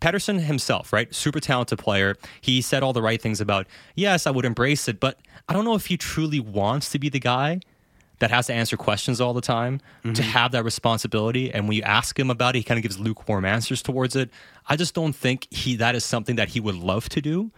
Pettersson 0.02 0.42
himself, 0.42 0.92
right? 0.92 1.16
Super 1.16 1.40
talented 1.40 1.80
player. 1.80 2.18
He 2.42 2.62
said 2.62 2.84
all 2.84 2.92
the 2.92 3.02
right 3.02 3.22
things 3.22 3.40
about, 3.40 3.68
yes, 3.96 4.28
I 4.28 4.32
would 4.32 4.44
embrace 4.44 4.90
it, 4.90 5.00
but 5.00 5.18
I 5.48 5.54
don't 5.54 5.64
know 5.64 5.76
if 5.76 5.86
he 5.86 5.96
truly 5.96 6.42
wants 6.42 6.90
to 6.90 7.00
be 7.00 7.08
the 7.08 7.22
guy 7.22 7.62
that 8.20 8.32
has 8.32 8.48
to 8.48 8.54
answer 8.54 8.78
questions 8.78 9.22
all 9.22 9.34
the 9.34 9.42
time 9.42 9.80
to 10.04 10.10
mm-hmm. 10.10 10.22
have 10.22 10.52
that 10.52 10.64
responsibility. 10.64 11.54
And 11.54 11.68
when 11.68 11.78
you 11.78 11.84
ask 11.84 12.18
him 12.18 12.30
about 12.30 12.56
it, 12.56 12.60
he 12.60 12.64
kind 12.64 12.78
of 12.78 12.84
gives 12.84 13.00
lukewarm 13.00 13.46
answers 13.46 13.82
towards 13.82 14.16
it. 14.16 14.30
I 14.68 14.76
just 14.76 14.94
don't 14.94 15.14
think 15.14 15.48
he 15.52 15.76
that 15.78 15.96
is 15.96 16.04
something 16.04 16.36
that 16.38 16.50
he 16.50 16.60
would 16.60 16.76
love 16.76 17.10
to 17.10 17.22
do. 17.22 17.52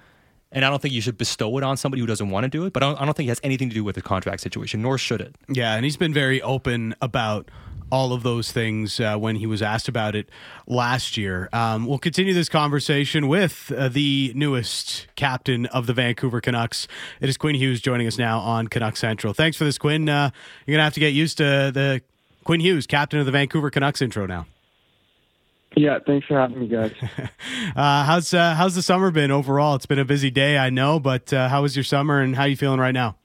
And 0.51 0.65
I 0.65 0.69
don't 0.69 0.81
think 0.81 0.93
you 0.93 1.01
should 1.01 1.17
bestow 1.17 1.57
it 1.59 1.63
on 1.63 1.77
somebody 1.77 2.01
who 2.01 2.07
doesn't 2.07 2.29
want 2.29 2.43
to 2.43 2.49
do 2.49 2.65
it. 2.65 2.73
But 2.73 2.83
I 2.83 2.87
don't, 2.87 3.01
I 3.01 3.05
don't 3.05 3.15
think 3.15 3.27
it 3.27 3.31
has 3.31 3.39
anything 3.43 3.69
to 3.69 3.75
do 3.75 3.83
with 3.83 3.95
the 3.95 4.01
contract 4.01 4.41
situation, 4.41 4.81
nor 4.81 4.97
should 4.97 5.21
it. 5.21 5.35
Yeah, 5.47 5.75
and 5.75 5.85
he's 5.85 5.97
been 5.97 6.13
very 6.13 6.41
open 6.41 6.95
about 7.01 7.49
all 7.91 8.13
of 8.13 8.23
those 8.23 8.51
things 8.51 8.99
uh, 8.99 9.15
when 9.17 9.35
he 9.35 9.45
was 9.45 9.61
asked 9.61 9.87
about 9.87 10.15
it 10.15 10.29
last 10.67 11.17
year. 11.17 11.49
Um, 11.53 11.85
we'll 11.85 11.99
continue 11.99 12.33
this 12.33 12.49
conversation 12.49 13.27
with 13.27 13.71
uh, 13.75 13.89
the 13.89 14.31
newest 14.35 15.07
captain 15.15 15.65
of 15.67 15.87
the 15.87 15.93
Vancouver 15.93 16.41
Canucks. 16.41 16.87
It 17.21 17.29
is 17.29 17.37
Quinn 17.37 17.55
Hughes 17.55 17.81
joining 17.81 18.07
us 18.07 18.17
now 18.17 18.39
on 18.39 18.67
Canuck 18.67 18.97
Central. 18.97 19.33
Thanks 19.33 19.57
for 19.57 19.63
this, 19.63 19.77
Quinn. 19.77 20.07
Uh, 20.07 20.31
you're 20.65 20.73
going 20.73 20.79
to 20.79 20.83
have 20.83 20.93
to 20.93 20.99
get 20.99 21.13
used 21.13 21.37
to 21.37 21.71
the 21.73 22.01
Quinn 22.43 22.59
Hughes, 22.59 22.87
captain 22.87 23.19
of 23.19 23.25
the 23.25 23.31
Vancouver 23.31 23.69
Canucks 23.69 24.01
intro 24.01 24.25
now. 24.25 24.45
Yeah, 25.75 25.99
thanks 26.05 26.25
for 26.25 26.39
having 26.39 26.59
me, 26.59 26.67
guys. 26.67 26.93
Uh, 27.75 28.03
how's 28.03 28.33
uh, 28.33 28.55
how's 28.55 28.73
the 28.73 28.81
summer 28.81 29.11
been 29.11 29.31
overall? 29.31 29.75
It's 29.75 29.85
been 29.85 29.99
a 29.99 30.05
busy 30.05 30.31
day, 30.31 30.57
I 30.57 30.69
know, 30.69 30.99
but 30.99 31.31
uh, 31.31 31.49
how 31.49 31.61
was 31.61 31.75
your 31.75 31.83
summer 31.83 32.19
and 32.19 32.35
how 32.35 32.43
are 32.43 32.47
you 32.47 32.55
feeling 32.55 32.79
right 32.79 32.93
now? 32.93 33.15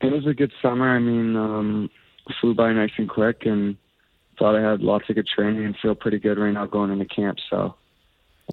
it 0.00 0.12
was 0.12 0.26
a 0.26 0.34
good 0.34 0.52
summer. 0.62 0.88
I 0.88 0.98
mean, 0.98 1.36
um, 1.36 1.90
flew 2.40 2.54
by 2.54 2.72
nice 2.72 2.92
and 2.96 3.08
quick, 3.08 3.46
and 3.46 3.76
thought 4.38 4.56
I 4.56 4.70
had 4.70 4.80
lots 4.80 5.08
of 5.08 5.16
good 5.16 5.26
training 5.26 5.64
and 5.64 5.76
feel 5.76 5.94
pretty 5.94 6.18
good 6.18 6.38
right 6.38 6.52
now 6.52 6.66
going 6.66 6.90
into 6.90 7.04
camp. 7.04 7.38
So, 7.48 7.74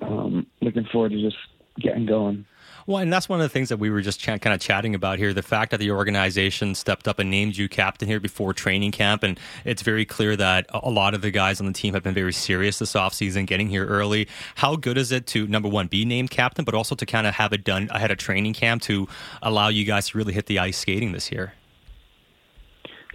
um, 0.02 0.48
looking 0.62 0.86
forward 0.86 1.12
to 1.12 1.22
just 1.22 1.38
getting 1.80 2.06
going. 2.06 2.46
Well, 2.88 3.00
and 3.00 3.12
that's 3.12 3.28
one 3.28 3.42
of 3.42 3.44
the 3.44 3.50
things 3.50 3.68
that 3.68 3.78
we 3.80 3.90
were 3.90 4.02
just 4.02 4.22
ch- 4.22 4.28
kind 4.28 4.48
of 4.48 4.62
chatting 4.62 4.96
about 4.96 5.18
here. 5.18 5.34
The 5.34 5.42
fact 5.42 5.72
that 5.72 5.82
the 5.82 5.92
organization 5.92 6.74
stepped 6.74 7.06
up 7.06 7.20
and 7.20 7.30
named 7.30 7.58
you 7.58 7.68
captain 7.68 8.08
here 8.08 8.22
before 8.22 8.54
training 8.54 8.94
camp. 8.94 9.24
And 9.24 9.38
it's 9.66 9.82
very 9.82 10.06
clear 10.06 10.38
that 10.38 10.68
a 10.70 10.90
lot 10.90 11.14
of 11.14 11.22
the 11.22 11.30
guys 11.30 11.60
on 11.60 11.68
the 11.68 11.74
team 11.74 11.94
have 11.96 12.04
been 12.04 12.14
very 12.14 12.32
serious 12.32 12.80
this 12.80 12.94
offseason, 12.94 13.46
getting 13.46 13.68
here 13.68 13.86
early. 13.86 14.30
How 14.56 14.78
good 14.78 14.98
is 14.98 15.12
it 15.12 15.28
to, 15.28 15.46
number 15.48 15.68
one, 15.68 15.88
be 15.88 16.06
named 16.06 16.30
captain, 16.30 16.64
but 16.64 16.74
also 16.74 16.96
to 16.96 17.06
kind 17.06 17.28
of 17.28 17.34
have 17.36 17.52
it 17.52 17.66
done 17.66 17.90
ahead 17.92 18.10
of 18.10 18.20
training 18.20 18.54
camp 18.54 18.82
to 18.84 19.10
allow 19.42 19.68
you 19.68 19.84
guys 19.84 20.08
to 20.10 20.18
really 20.18 20.34
hit 20.34 20.46
the 20.46 20.60
ice 20.60 20.78
skating 20.78 21.12
this 21.12 21.30
year? 21.30 21.54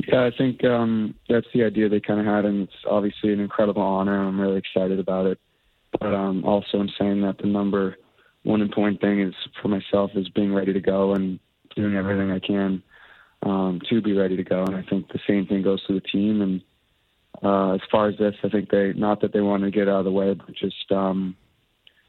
Yeah, 0.08 0.24
I 0.24 0.30
think 0.36 0.64
um, 0.64 1.14
that's 1.28 1.46
the 1.54 1.64
idea 1.64 1.88
they 1.88 2.00
kind 2.00 2.20
of 2.20 2.26
had, 2.26 2.44
and 2.44 2.62
it's 2.62 2.84
obviously 2.88 3.32
an 3.32 3.40
incredible 3.40 3.82
honor. 3.82 4.18
and 4.18 4.28
I'm 4.28 4.40
really 4.40 4.58
excited 4.58 4.98
about 4.98 5.26
it. 5.26 5.38
But 5.98 6.14
um, 6.14 6.44
also, 6.44 6.78
I'm 6.78 6.90
saying 6.98 7.22
that 7.22 7.38
the 7.38 7.46
number 7.46 7.96
one 8.42 8.60
important 8.60 9.00
thing 9.00 9.20
is 9.20 9.34
for 9.60 9.68
myself 9.68 10.10
is 10.14 10.28
being 10.30 10.52
ready 10.52 10.72
to 10.72 10.80
go 10.80 11.14
and 11.14 11.38
doing 11.76 11.96
everything 11.96 12.30
I 12.30 12.38
can 12.38 12.82
um, 13.44 13.80
to 13.88 14.00
be 14.00 14.12
ready 14.12 14.36
to 14.36 14.42
go. 14.42 14.64
And 14.64 14.74
I 14.74 14.82
think 14.82 15.08
the 15.08 15.20
same 15.26 15.46
thing 15.46 15.62
goes 15.62 15.84
to 15.86 15.94
the 15.94 16.00
team. 16.00 16.40
And 16.40 16.62
uh, 17.42 17.74
as 17.74 17.80
far 17.90 18.08
as 18.08 18.18
this, 18.18 18.34
I 18.42 18.48
think 18.48 18.70
they 18.70 18.92
not 18.94 19.20
that 19.20 19.32
they 19.32 19.40
want 19.40 19.62
to 19.64 19.70
get 19.70 19.88
out 19.88 20.00
of 20.00 20.04
the 20.04 20.10
way, 20.12 20.34
but 20.34 20.54
just 20.54 20.90
um, 20.90 21.36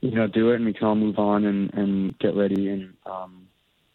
you 0.01 0.11
know 0.11 0.27
do 0.27 0.51
it, 0.51 0.55
and 0.55 0.65
we 0.65 0.73
can 0.73 0.87
all 0.87 0.95
move 0.95 1.17
on 1.17 1.45
and 1.45 1.73
and 1.73 2.17
get 2.19 2.35
ready 2.35 2.69
and 2.69 2.93
um, 3.05 3.47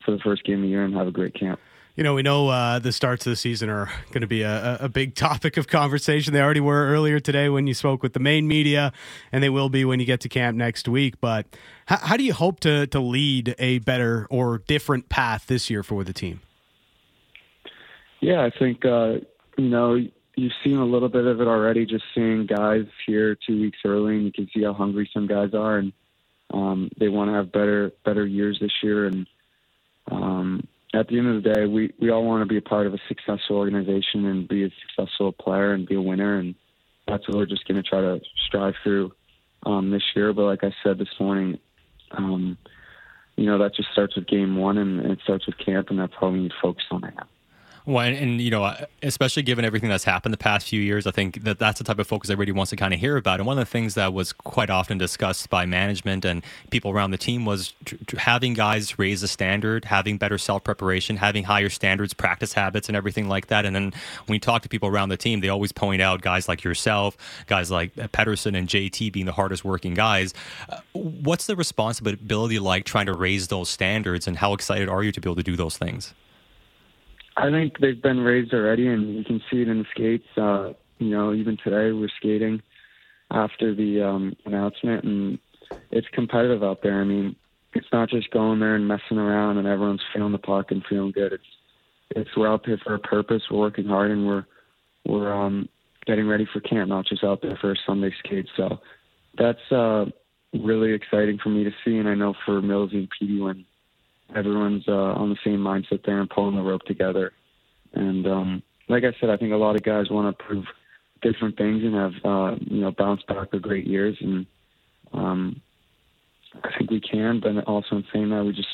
for 0.05 0.13
the 0.13 0.19
first 0.19 0.45
game 0.45 0.57
of 0.57 0.63
the 0.63 0.69
year 0.69 0.85
and 0.85 0.95
have 0.95 1.07
a 1.07 1.13
great 1.13 1.35
camp. 1.35 1.61
You 1.99 2.05
know, 2.05 2.15
we 2.15 2.23
know 2.23 2.47
uh, 2.47 2.79
the 2.79 2.93
starts 2.93 3.27
of 3.27 3.31
the 3.31 3.37
season 3.37 3.69
are 3.69 3.91
going 4.13 4.21
to 4.21 4.29
be 4.29 4.43
a, 4.43 4.79
a, 4.83 4.89
big 4.89 5.15
topic 5.17 5.57
of 5.57 5.67
conversation. 5.67 6.33
They 6.33 6.41
already 6.41 6.61
were 6.61 6.87
earlier 6.87 7.19
today 7.19 7.49
when 7.49 7.67
you 7.67 7.75
spoke 7.75 8.05
with 8.05 8.13
the 8.13 8.21
main 8.21 8.47
media, 8.47 8.93
and 9.33 9.43
they 9.43 9.49
will 9.49 9.69
be 9.69 9.85
when 9.85 9.99
you 9.99 10.07
get 10.07 10.21
to 10.21 10.29
camp 10.29 10.57
next 10.57 10.87
week. 10.87 11.21
But 11.21 11.47
how, 11.87 11.97
how 11.97 12.17
do 12.17 12.23
you 12.23 12.35
hope 12.35 12.61
to 12.61 12.87
to 12.87 13.01
lead 13.01 13.57
a 13.59 13.81
better 13.81 14.29
or 14.31 14.59
different 14.59 15.09
path 15.09 15.49
this 15.49 15.71
year 15.71 15.83
for 15.83 16.05
the 16.05 16.13
team? 16.13 16.41
Yeah, 18.21 18.45
I 18.45 18.57
think 18.57 18.85
uh, 18.85 19.15
you 19.57 19.69
know 19.69 19.97
you've 20.37 20.53
seen 20.63 20.77
a 20.77 20.87
little 20.87 21.09
bit 21.09 21.25
of 21.25 21.41
it 21.41 21.49
already. 21.49 21.85
Just 21.85 22.05
seeing 22.15 22.47
guys 22.47 22.87
here 23.09 23.37
two 23.45 23.61
weeks 23.61 23.79
early, 23.85 24.15
and 24.15 24.25
you 24.25 24.31
can 24.31 24.49
see 24.55 24.63
how 24.63 24.73
hungry 24.73 25.11
some 25.13 25.27
guys 25.27 25.53
are, 25.53 25.79
and 25.79 25.93
um, 26.55 26.91
they 26.97 27.09
want 27.09 27.31
to 27.31 27.35
have 27.35 27.51
better 27.51 27.91
better 28.05 28.25
years 28.25 28.57
this 28.61 28.85
year. 28.85 29.07
And 29.07 29.27
um, 30.13 30.69
at 30.95 31.09
the 31.09 31.19
end 31.19 31.29
of 31.29 31.43
the 31.43 31.53
day, 31.53 31.67
we 31.67 31.93
we 32.01 32.11
all 32.11 32.25
want 32.25 32.43
to 32.43 32.47
be 32.47 32.57
a 32.57 32.63
part 32.63 32.87
of 32.87 32.95
a 32.95 32.99
successful 33.09 33.57
organization 33.57 34.25
and 34.27 34.49
be 34.49 34.65
a 34.65 34.71
successful 34.87 35.33
player 35.33 35.73
and 35.73 35.87
be 35.87 35.95
a 35.95 36.01
winner. 36.01 36.39
And 36.39 36.55
that's 37.07 37.27
what 37.29 37.37
we're 37.37 37.47
just 37.47 37.67
going 37.69 37.83
to 37.83 37.89
try 37.89 38.01
to 38.01 38.21
strive 38.47 38.75
through 38.83 39.13
um, 39.67 39.91
this 39.91 40.03
year. 40.15 40.33
But 40.33 40.45
like 40.45 40.65
I 40.65 40.73
said 40.83 40.99
this 40.99 41.09
morning, 41.21 41.59
um, 42.13 42.57
you 43.37 43.47
know 43.47 43.59
that 43.59 43.75
just 43.75 43.93
starts 43.93 44.17
with 44.17 44.27
game 44.27 44.57
one 44.57 44.79
and, 44.79 45.01
and 45.01 45.13
it 45.13 45.21
starts 45.23 45.47
with 45.47 45.59
camp, 45.59 45.91
and 45.91 45.99
that's 45.99 46.15
how 46.19 46.31
we 46.31 46.41
need 46.41 46.51
to 46.51 46.57
focus 46.63 46.85
on 46.91 47.03
now. 47.03 47.27
Well, 47.89 48.05
and, 48.05 48.15
and, 48.19 48.39
you 48.39 48.51
know, 48.51 48.71
especially 49.03 49.45
given 49.45 49.65
everything 49.65 49.89
that's 49.89 50.05
happened 50.05 50.35
the 50.35 50.37
past 50.37 50.69
few 50.69 50.79
years, 50.79 51.07
I 51.07 51.11
think 51.11 51.45
that 51.45 51.59
that's 51.59 51.79
the 51.79 51.85
type 51.85 51.99
of 51.99 52.07
focus 52.07 52.29
everybody 52.29 52.53
wants 52.53 52.69
to 52.69 52.77
kind 52.77 52.93
of 52.93 53.01
hear 53.01 53.17
about. 53.17 53.41
And 53.41 53.47
one 53.47 53.59
of 53.59 53.67
the 53.67 53.71
things 53.71 53.95
that 53.95 54.13
was 54.13 54.35
quite 54.35 54.69
often 54.69 54.99
discussed 54.99 55.49
by 55.49 55.65
management 55.65 56.27
and 56.27 56.45
people 56.69 56.91
around 56.91 57.13
the 57.13 57.17
team 57.17 57.47
was 57.47 57.73
tr- 57.87 57.95
tr- 58.07 58.19
having 58.19 58.53
guys 58.53 58.99
raise 58.99 59.23
the 59.23 59.27
standard, 59.27 59.87
having 59.87 60.19
better 60.19 60.37
self 60.37 60.65
preparation, 60.65 61.17
having 61.17 61.45
higher 61.45 61.71
standards, 61.71 62.13
practice 62.13 62.53
habits, 62.53 62.89
and 62.91 62.97
everything 62.97 63.27
like 63.27 63.47
that. 63.47 63.65
And 63.65 63.75
then 63.75 63.95
when 64.27 64.35
you 64.35 64.41
talk 64.41 64.61
to 64.65 64.69
people 64.69 64.91
around 64.91 65.09
the 65.09 65.17
team, 65.17 65.41
they 65.41 65.49
always 65.49 65.73
point 65.73 66.03
out 66.03 66.21
guys 66.21 66.47
like 66.47 66.63
yourself, 66.65 67.17
guys 67.47 67.71
like 67.71 67.95
Pettersson 67.95 68.55
and 68.55 68.69
JT 68.69 69.13
being 69.15 69.25
the 69.25 69.33
hardest 69.33 69.65
working 69.65 69.95
guys. 69.95 70.35
Uh, 70.69 70.81
what's 70.93 71.47
the 71.47 71.57
responsibility 71.57 72.59
like 72.59 72.85
trying 72.85 73.07
to 73.07 73.15
raise 73.15 73.49
those 73.49 73.71
standards, 73.71 74.27
and 74.27 74.37
how 74.37 74.53
excited 74.53 74.91
are 74.91 75.03
you 75.03 75.11
to 75.11 75.23
be 75.23 75.27
able 75.27 75.37
to 75.37 75.43
do 75.43 75.57
those 75.57 75.79
things? 75.79 76.13
I 77.39 77.51
think 77.51 77.79
they've 77.79 78.03
been 78.03 78.19
raised 78.19 78.53
already, 78.53 78.89
and 78.89 79.17
you 79.17 79.25
can 79.25 79.41
see 79.51 79.63
it 79.63 79.69
in 79.69 79.79
the 79.79 79.85
skates. 79.93 80.27
Uh, 80.37 80.73
you 80.99 81.11
know, 81.11 81.33
even 81.33 81.57
today 81.63 81.93
we're 81.93 82.09
skating 82.17 82.61
after 83.31 83.75
the 83.75 84.03
um, 84.03 84.35
announcement, 84.45 85.05
and 85.05 85.39
it's 85.93 86.09
competitive 86.13 86.65
out 86.65 86.81
there. 86.83 87.01
I 87.01 87.05
mean, 87.05 87.37
it's 87.75 87.87
not 87.93 88.09
just 88.09 88.31
going 88.33 88.59
there 88.59 88.75
and 88.75 88.89
messing 88.89 89.19
around 89.19 89.59
and 89.59 89.69
everyone's 89.69 90.03
feeling 90.13 90.33
the 90.33 90.39
puck 90.39 90.73
and 90.73 90.83
feeling 90.89 91.13
good. 91.13 91.33
It's 91.33 91.45
it's 92.11 92.31
we're 92.37 92.49
out 92.49 92.63
there 92.67 92.79
for 92.79 92.95
a 92.95 92.99
purpose. 92.99 93.43
We're 93.51 93.59
working 93.59 93.87
hard, 93.87 94.11
and 94.11 94.27
we're 94.27 94.45
we're 95.07 95.33
um, 95.33 95.69
getting 96.07 96.27
ready 96.27 96.49
for 96.53 96.61
camp, 96.61 96.89
not 96.89 97.07
just 97.07 97.23
out 97.23 97.41
there 97.43 97.57
for 97.61 97.73
a 97.73 97.77
Sunday 97.87 98.13
skate. 98.19 98.49
So 98.57 98.79
that's 99.37 99.71
uh, 99.71 100.07
really 100.55 100.93
exciting 100.93 101.39
for 101.41 101.51
me 101.51 101.63
to 101.63 101.71
see, 101.85 101.99
and 101.99 102.09
I 102.09 102.15
know 102.15 102.35
for 102.45 102.61
Millsy 102.61 102.95
and 102.95 103.09
Petey 103.17 103.41
when 103.41 103.65
everyone's 104.35 104.85
uh, 104.89 104.93
on 104.93 105.31
the 105.31 105.37
same 105.45 105.59
mindset 105.59 106.05
there 106.05 106.21
and 106.21 106.29
pulling 106.29 106.57
the 106.57 106.63
rope 106.63 106.83
together. 106.83 107.33
And 107.93 108.27
um, 108.27 108.63
like 108.89 109.05
I 109.05 109.19
said, 109.21 109.31
I 109.31 109.37
think 109.37 109.53
a 109.53 109.57
lot 109.57 109.77
of 109.77 109.83
guys 109.83 110.11
want 110.11 110.37
to 110.37 110.45
prove 110.45 110.65
different 111.23 111.57
things 111.57 111.83
and 111.83 111.95
have 111.95 112.13
uh, 112.25 112.57
you 112.61 112.81
know 112.81 112.91
bounced 112.91 113.27
back 113.27 113.51
to 113.51 113.59
great 113.59 113.87
years. 113.87 114.17
And 114.21 114.47
um, 115.13 115.61
I 116.63 116.71
think 116.77 116.91
we 116.91 117.01
can, 117.01 117.41
but 117.41 117.65
also 117.65 117.97
in 117.97 118.05
saying 118.13 118.31
that, 118.31 118.45
we 118.45 118.53
just 118.53 118.69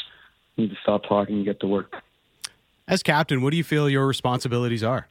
need 0.57 0.71
to 0.71 0.77
stop 0.83 1.03
talking 1.09 1.37
and 1.37 1.45
get 1.45 1.61
to 1.61 1.67
work. 1.67 1.95
As 2.87 3.03
captain, 3.03 3.41
what 3.43 3.51
do 3.51 3.57
you 3.57 3.65
feel 3.65 3.89
your 3.89 4.07
responsibilities 4.07 4.83
are? 4.83 5.09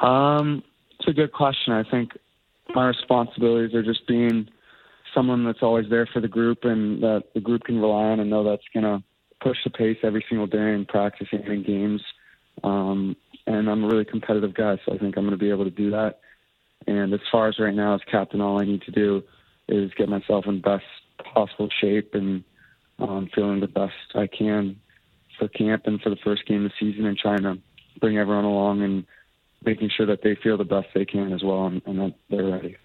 Um, 0.00 0.64
it's 0.98 1.08
a 1.08 1.12
good 1.12 1.32
question. 1.32 1.72
I 1.72 1.84
think 1.88 2.10
my 2.74 2.88
responsibilities 2.88 3.74
are 3.74 3.82
just 3.82 4.06
being 4.08 4.48
someone 5.14 5.44
that's 5.44 5.62
always 5.62 5.88
there 5.90 6.06
for 6.06 6.20
the 6.20 6.28
group 6.28 6.64
and 6.64 7.02
that 7.02 7.24
the 7.34 7.40
group 7.40 7.64
can 7.64 7.78
rely 7.78 8.04
on 8.04 8.20
and 8.20 8.30
know 8.30 8.44
that's 8.44 8.62
going 8.72 8.84
to 8.84 9.02
push 9.40 9.58
the 9.64 9.70
pace 9.70 9.98
every 10.02 10.24
single 10.28 10.46
day 10.46 10.72
in 10.72 10.84
practice 10.86 11.28
and 11.32 11.44
in 11.46 11.62
games. 11.62 12.02
Um, 12.62 13.16
and 13.46 13.68
I'm 13.68 13.84
a 13.84 13.88
really 13.88 14.04
competitive 14.04 14.54
guy, 14.54 14.78
so 14.84 14.92
I 14.94 14.98
think 14.98 15.16
I'm 15.16 15.24
going 15.24 15.30
to 15.30 15.36
be 15.36 15.50
able 15.50 15.64
to 15.64 15.70
do 15.70 15.90
that. 15.90 16.20
And 16.86 17.12
as 17.12 17.20
far 17.30 17.48
as 17.48 17.58
right 17.58 17.74
now, 17.74 17.94
as 17.94 18.00
captain, 18.10 18.40
all 18.40 18.60
I 18.60 18.64
need 18.64 18.82
to 18.82 18.90
do 18.90 19.22
is 19.68 19.92
get 19.94 20.08
myself 20.08 20.46
in 20.46 20.60
best 20.60 20.84
possible 21.34 21.68
shape 21.80 22.14
and 22.14 22.44
um, 22.98 23.28
feeling 23.34 23.60
the 23.60 23.68
best 23.68 23.94
I 24.14 24.26
can 24.26 24.80
for 25.38 25.48
camp 25.48 25.86
and 25.86 26.00
for 26.00 26.10
the 26.10 26.16
first 26.16 26.46
game 26.46 26.64
of 26.64 26.72
the 26.72 26.86
season 26.92 27.06
and 27.06 27.16
trying 27.16 27.42
to 27.42 27.58
bring 28.00 28.18
everyone 28.18 28.44
along 28.44 28.82
and 28.82 29.04
making 29.64 29.90
sure 29.96 30.06
that 30.06 30.22
they 30.22 30.34
feel 30.34 30.56
the 30.56 30.64
best 30.64 30.88
they 30.94 31.04
can 31.04 31.32
as 31.32 31.42
well 31.42 31.66
and, 31.66 31.82
and 31.86 32.00
that 32.00 32.14
they're 32.28 32.44
ready. 32.44 32.76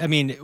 I 0.00 0.06
mean, 0.06 0.36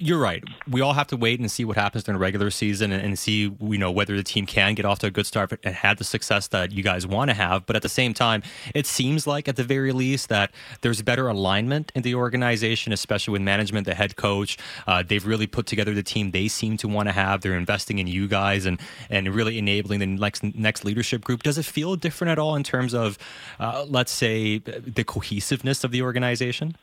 you're 0.00 0.18
right. 0.18 0.42
We 0.68 0.80
all 0.80 0.94
have 0.94 1.08
to 1.08 1.16
wait 1.16 1.40
and 1.40 1.50
see 1.50 1.66
what 1.66 1.76
happens 1.76 2.04
during 2.04 2.18
the 2.18 2.22
regular 2.22 2.50
season 2.50 2.90
and, 2.90 3.04
and, 3.04 3.18
see, 3.18 3.54
you 3.60 3.78
know, 3.78 3.90
whether 3.90 4.16
the 4.16 4.22
team 4.22 4.46
can 4.46 4.74
get 4.74 4.86
off 4.86 4.98
to 5.00 5.08
a 5.08 5.10
good 5.10 5.26
start 5.26 5.52
and 5.62 5.74
have 5.74 5.98
the 5.98 6.04
success 6.04 6.48
that 6.48 6.72
you 6.72 6.82
guys 6.82 7.06
want 7.06 7.28
to 7.28 7.34
have. 7.34 7.66
But 7.66 7.76
at 7.76 7.82
the 7.82 7.90
same 7.90 8.14
time, 8.14 8.42
it 8.74 8.86
seems 8.86 9.26
like 9.26 9.46
at 9.46 9.56
the 9.56 9.62
very 9.62 9.92
least 9.92 10.30
that 10.30 10.52
there's 10.80 11.02
better 11.02 11.28
alignment 11.28 11.92
in 11.94 12.00
the 12.00 12.14
organization, 12.14 12.94
especially 12.94 13.32
with 13.32 13.42
management, 13.42 13.84
the 13.84 13.94
head 13.94 14.16
coach. 14.16 14.56
Uh, 14.86 15.02
they've 15.06 15.26
really 15.26 15.46
put 15.46 15.66
together 15.66 15.92
the 15.92 16.02
team 16.02 16.30
they 16.30 16.48
seem 16.48 16.78
to 16.78 16.88
want 16.88 17.08
to 17.10 17.12
have. 17.12 17.42
They're 17.42 17.58
investing 17.58 17.98
in 17.98 18.06
you 18.06 18.26
guys 18.26 18.64
and 18.64 18.80
and 19.10 19.28
really 19.28 19.58
enabling 19.58 20.00
the 20.00 20.06
next 20.06 20.42
next 20.42 20.82
leadership 20.82 21.22
group. 21.22 21.42
Does 21.42 21.58
it 21.58 21.66
feel 21.66 21.96
different 21.96 22.30
at 22.30 22.38
all 22.38 22.56
in 22.56 22.62
terms 22.62 22.94
of, 22.94 23.18
uh, 23.58 23.84
let's 23.86 24.12
say, 24.12 24.58
the 24.58 25.04
cohesiveness 25.04 25.84
of 25.84 25.90
the 25.90 26.00
organization? 26.00 26.76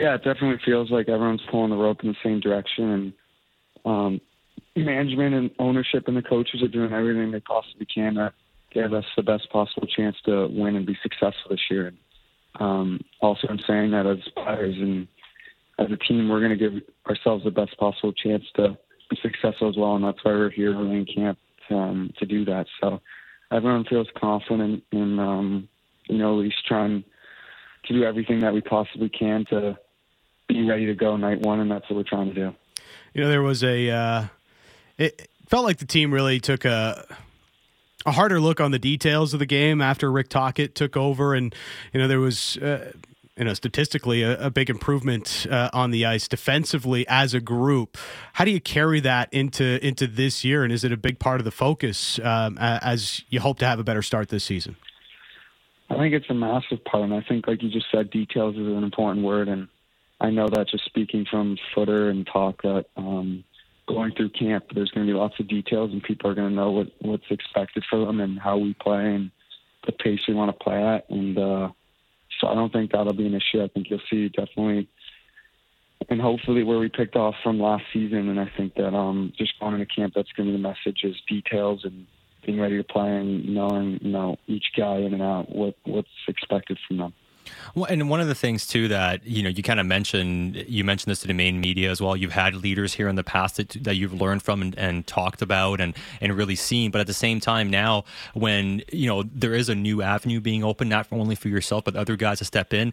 Yeah, 0.00 0.14
it 0.14 0.24
definitely 0.24 0.60
feels 0.64 0.90
like 0.90 1.08
everyone's 1.08 1.42
pulling 1.50 1.70
the 1.70 1.76
rope 1.76 2.02
in 2.02 2.08
the 2.08 2.16
same 2.22 2.40
direction, 2.40 2.90
and 2.90 3.12
um, 3.84 4.20
management 4.76 5.34
and 5.34 5.50
ownership 5.58 6.04
and 6.06 6.16
the 6.16 6.22
coaches 6.22 6.62
are 6.62 6.68
doing 6.68 6.92
everything 6.92 7.30
they 7.30 7.40
possibly 7.40 7.86
can 7.86 8.14
to 8.14 8.32
give 8.72 8.92
us 8.92 9.04
the 9.16 9.22
best 9.22 9.50
possible 9.50 9.86
chance 9.86 10.16
to 10.24 10.48
win 10.50 10.76
and 10.76 10.86
be 10.86 10.96
successful 11.02 11.50
this 11.50 11.60
year. 11.70 11.88
And 11.88 11.98
um, 12.60 13.00
also, 13.20 13.48
I'm 13.48 13.60
saying 13.66 13.90
that 13.90 14.06
as 14.06 14.18
players 14.34 14.76
and 14.76 15.08
as 15.78 15.88
a 15.90 15.96
team, 15.96 16.28
we're 16.28 16.40
going 16.40 16.56
to 16.56 16.70
give 16.70 16.80
ourselves 17.08 17.44
the 17.44 17.50
best 17.50 17.76
possible 17.78 18.12
chance 18.12 18.44
to 18.56 18.76
be 19.10 19.18
successful 19.22 19.68
as 19.68 19.76
well, 19.76 19.96
and 19.96 20.04
that's 20.04 20.22
why 20.22 20.32
we're 20.32 20.50
here 20.50 20.74
early 20.74 20.96
in 20.96 21.06
camp 21.06 21.38
to, 21.68 21.74
um, 21.74 22.12
to 22.18 22.26
do 22.26 22.44
that. 22.44 22.66
So 22.80 23.00
everyone 23.50 23.84
feels 23.84 24.08
confident 24.18 24.82
in, 24.92 25.18
um, 25.18 25.68
you 26.08 26.18
know, 26.18 26.38
at 26.38 26.44
least 26.44 26.66
trying 26.66 27.04
to 27.84 27.92
do 27.92 28.04
everything 28.04 28.40
that 28.40 28.52
we 28.54 28.60
possibly 28.60 29.08
can 29.08 29.44
to 29.46 29.78
be 30.48 30.68
ready 30.68 30.86
to 30.86 30.94
go 30.94 31.16
night 31.16 31.40
one, 31.40 31.60
and 31.60 31.70
that's 31.70 31.88
what 31.88 31.96
we're 31.96 32.02
trying 32.04 32.28
to 32.28 32.34
do. 32.34 32.54
You 33.14 33.22
know, 33.22 33.28
there 33.28 33.42
was 33.42 33.62
a. 33.62 33.90
Uh, 33.90 34.24
it 34.98 35.28
felt 35.48 35.64
like 35.64 35.78
the 35.78 35.86
team 35.86 36.12
really 36.12 36.40
took 36.40 36.64
a 36.64 37.04
a 38.04 38.12
harder 38.12 38.40
look 38.40 38.60
on 38.60 38.70
the 38.70 38.78
details 38.78 39.32
of 39.32 39.38
the 39.38 39.46
game 39.46 39.80
after 39.80 40.10
Rick 40.10 40.28
Tocchet 40.28 40.74
took 40.74 40.96
over, 40.96 41.34
and 41.34 41.54
you 41.92 42.00
know 42.00 42.08
there 42.08 42.20
was. 42.20 42.56
Uh, 42.58 42.92
you 43.34 43.44
know, 43.44 43.54
statistically, 43.54 44.22
a, 44.22 44.38
a 44.46 44.50
big 44.50 44.68
improvement 44.68 45.46
uh, 45.50 45.70
on 45.72 45.90
the 45.90 46.04
ice 46.04 46.28
defensively 46.28 47.08
as 47.08 47.32
a 47.32 47.40
group. 47.40 47.96
How 48.34 48.44
do 48.44 48.50
you 48.50 48.60
carry 48.60 49.00
that 49.00 49.32
into 49.32 49.84
into 49.84 50.06
this 50.06 50.44
year, 50.44 50.62
and 50.62 50.70
is 50.70 50.84
it 50.84 50.92
a 50.92 50.98
big 50.98 51.18
part 51.18 51.40
of 51.40 51.46
the 51.46 51.50
focus 51.50 52.20
um, 52.22 52.58
as 52.60 53.24
you 53.30 53.40
hope 53.40 53.58
to 53.60 53.64
have 53.64 53.78
a 53.78 53.84
better 53.84 54.02
start 54.02 54.28
this 54.28 54.44
season? 54.44 54.76
I 55.92 55.96
think 55.98 56.14
it's 56.14 56.30
a 56.30 56.34
massive 56.34 56.82
part, 56.84 57.04
and 57.04 57.12
I 57.12 57.20
think, 57.28 57.46
like 57.46 57.62
you 57.62 57.70
just 57.70 57.86
said, 57.92 58.10
details 58.10 58.54
is 58.54 58.66
an 58.66 58.82
important 58.82 59.26
word, 59.26 59.48
and 59.48 59.68
I 60.22 60.30
know 60.30 60.48
that 60.48 60.68
just 60.68 60.86
speaking 60.86 61.26
from 61.30 61.58
Foote 61.74 62.10
and 62.10 62.26
Tocchet 62.26 62.62
that 62.62 62.86
um, 62.96 63.44
going 63.86 64.12
through 64.16 64.30
camp, 64.30 64.64
there's 64.74 64.90
going 64.90 65.06
to 65.06 65.12
be 65.12 65.18
lots 65.18 65.38
of 65.38 65.48
details, 65.48 65.92
and 65.92 66.02
people 66.02 66.30
are 66.30 66.34
going 66.34 66.48
to 66.48 66.54
know 66.54 66.70
what 66.70 66.86
what's 67.00 67.30
expected 67.30 67.84
for 67.90 68.06
them 68.06 68.20
and 68.20 68.38
how 68.38 68.56
we 68.56 68.72
play 68.80 69.14
and 69.14 69.30
the 69.84 69.92
pace 69.92 70.20
we 70.26 70.32
want 70.32 70.50
to 70.50 70.64
play 70.64 70.82
at, 70.82 71.10
and 71.10 71.36
uh, 71.36 71.68
so 72.40 72.46
I 72.46 72.54
don't 72.54 72.72
think 72.72 72.92
that'll 72.92 73.12
be 73.12 73.26
an 73.26 73.34
issue. 73.34 73.62
I 73.62 73.68
think 73.68 73.90
you'll 73.90 74.00
see 74.10 74.30
definitely, 74.30 74.88
and 76.08 76.22
hopefully 76.22 76.62
where 76.62 76.78
we 76.78 76.88
picked 76.88 77.16
off 77.16 77.34
from 77.42 77.60
last 77.60 77.84
season, 77.92 78.30
and 78.30 78.40
I 78.40 78.50
think 78.56 78.76
that 78.76 78.94
um, 78.94 79.34
just 79.36 79.60
going 79.60 79.74
into 79.74 79.86
camp, 79.86 80.14
that's 80.16 80.32
going 80.32 80.48
to 80.48 80.56
be 80.56 80.62
the 80.62 80.68
message 80.68 81.00
is 81.04 81.16
details 81.28 81.84
and 81.84 82.06
being 82.44 82.60
ready 82.60 82.76
to 82.76 82.84
play 82.84 83.16
and 83.16 83.54
knowing 83.54 83.98
you 84.02 84.10
know 84.10 84.36
each 84.46 84.66
guy 84.76 84.96
in 84.96 85.14
and 85.14 85.22
out 85.22 85.54
what 85.54 85.74
what's 85.84 86.08
expected 86.28 86.78
from 86.86 86.98
them. 86.98 87.14
Well, 87.74 87.86
and 87.86 88.10
one 88.10 88.20
of 88.20 88.28
the 88.28 88.34
things 88.34 88.66
too 88.66 88.88
that 88.88 89.24
you 89.26 89.42
know 89.42 89.48
you 89.48 89.62
kind 89.62 89.80
of 89.80 89.86
mentioned 89.86 90.56
you 90.68 90.84
mentioned 90.84 91.10
this 91.10 91.20
to 91.20 91.26
the 91.26 91.34
main 91.34 91.60
media 91.60 91.90
as 91.90 92.02
well. 92.02 92.16
You've 92.16 92.32
had 92.32 92.54
leaders 92.54 92.92
here 92.92 93.08
in 93.08 93.16
the 93.16 93.24
past 93.24 93.56
that, 93.56 93.70
that 93.84 93.96
you've 93.96 94.12
learned 94.12 94.42
from 94.42 94.60
and, 94.60 94.78
and, 94.78 95.06
talked 95.06 95.42
about 95.42 95.80
and 95.80 95.94
and 96.20 96.36
really 96.36 96.54
seen. 96.54 96.90
But 96.90 97.00
at 97.00 97.06
the 97.06 97.14
same 97.14 97.40
time, 97.40 97.70
now 97.70 98.04
when 98.34 98.82
you 98.92 99.08
know 99.08 99.22
there 99.22 99.54
is 99.54 99.68
a 99.68 99.74
new 99.74 100.02
avenue 100.02 100.40
being 100.40 100.62
opened, 100.62 100.90
not 100.90 101.06
only 101.10 101.34
for 101.34 101.48
yourself 101.48 101.84
but 101.84 101.96
other 101.96 102.16
guys 102.16 102.38
to 102.38 102.44
step 102.44 102.74
in, 102.74 102.92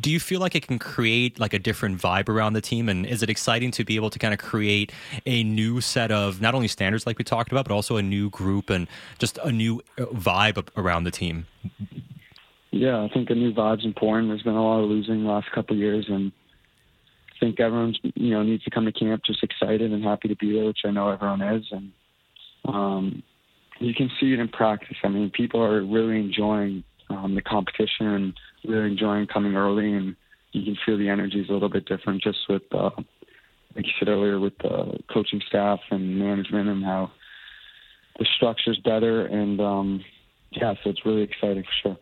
do 0.00 0.10
you 0.10 0.18
feel 0.18 0.40
like 0.40 0.54
it 0.54 0.66
can 0.66 0.78
create 0.78 1.38
like 1.38 1.54
a 1.54 1.58
different 1.58 2.00
vibe 2.00 2.28
around 2.28 2.54
the 2.54 2.60
team? 2.60 2.88
And 2.88 3.06
is 3.06 3.22
it 3.22 3.30
exciting 3.30 3.70
to 3.72 3.84
be 3.84 3.96
able 3.96 4.10
to 4.10 4.18
kind 4.18 4.34
of 4.34 4.40
create 4.40 4.92
a 5.24 5.44
new 5.44 5.80
set 5.80 6.10
of 6.10 6.40
not 6.40 6.54
only 6.54 6.68
standards 6.68 7.06
like 7.06 7.18
we 7.18 7.24
talked 7.24 7.52
about, 7.52 7.64
but 7.66 7.74
also 7.74 7.96
a 7.96 8.02
new 8.02 8.28
group 8.30 8.70
and 8.70 8.88
just 9.18 9.38
a 9.38 9.52
new 9.52 9.82
uh, 9.98 10.04
vibe 10.06 10.68
around 10.76 11.04
the 11.04 11.10
team? 11.12 11.46
Yeah, 12.78 13.02
I 13.02 13.08
think 13.08 13.30
a 13.30 13.34
new 13.34 13.54
vibe's 13.54 13.84
important. 13.84 14.28
There's 14.28 14.42
been 14.42 14.54
a 14.54 14.62
lot 14.62 14.82
of 14.82 14.90
losing 14.90 15.22
the 15.22 15.30
last 15.30 15.50
couple 15.52 15.76
years, 15.76 16.06
and 16.08 16.30
I 17.34 17.38
think 17.40 17.58
everyone's 17.58 17.98
you 18.14 18.30
know 18.30 18.42
needs 18.42 18.64
to 18.64 18.70
come 18.70 18.84
to 18.84 18.92
camp 18.92 19.22
just 19.24 19.42
excited 19.42 19.92
and 19.92 20.04
happy 20.04 20.28
to 20.28 20.36
be 20.36 20.52
there, 20.52 20.66
which 20.66 20.80
I 20.84 20.90
know 20.90 21.08
everyone 21.08 21.40
is, 21.40 21.64
and 21.70 21.92
um, 22.66 23.22
you 23.80 23.94
can 23.94 24.10
see 24.20 24.32
it 24.32 24.38
in 24.38 24.48
practice. 24.48 24.96
I 25.02 25.08
mean, 25.08 25.30
people 25.30 25.62
are 25.62 25.82
really 25.82 26.18
enjoying 26.18 26.84
um, 27.08 27.34
the 27.34 27.42
competition 27.42 28.06
and 28.06 28.34
really 28.64 28.90
enjoying 28.90 29.26
coming 29.26 29.54
early, 29.54 29.92
and 29.92 30.14
you 30.52 30.64
can 30.64 30.76
feel 30.84 30.98
the 30.98 31.08
energy 31.08 31.40
is 31.40 31.48
a 31.48 31.52
little 31.52 31.70
bit 31.70 31.86
different 31.86 32.22
just 32.22 32.38
with, 32.48 32.62
uh, 32.72 32.90
like 33.74 33.86
you 33.86 33.92
said 33.98 34.08
earlier, 34.08 34.38
with 34.38 34.56
the 34.58 34.98
coaching 35.12 35.40
staff 35.48 35.80
and 35.90 36.18
management 36.18 36.68
and 36.68 36.84
how 36.84 37.10
the 38.18 38.26
structure's 38.36 38.78
better, 38.84 39.24
and 39.26 39.60
um, 39.60 40.04
yeah, 40.50 40.74
so 40.82 40.90
it's 40.90 41.04
really 41.06 41.22
exciting 41.22 41.62
for 41.62 41.88
sure. 41.88 41.96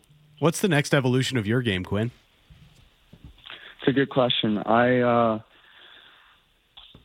What's 0.44 0.60
the 0.60 0.68
next 0.68 0.92
evolution 0.92 1.38
of 1.38 1.46
your 1.46 1.62
game, 1.62 1.84
Quinn? 1.84 2.10
It's 3.14 3.88
a 3.88 3.92
good 3.92 4.10
question. 4.10 4.58
I 4.58 5.00
uh, 5.00 5.38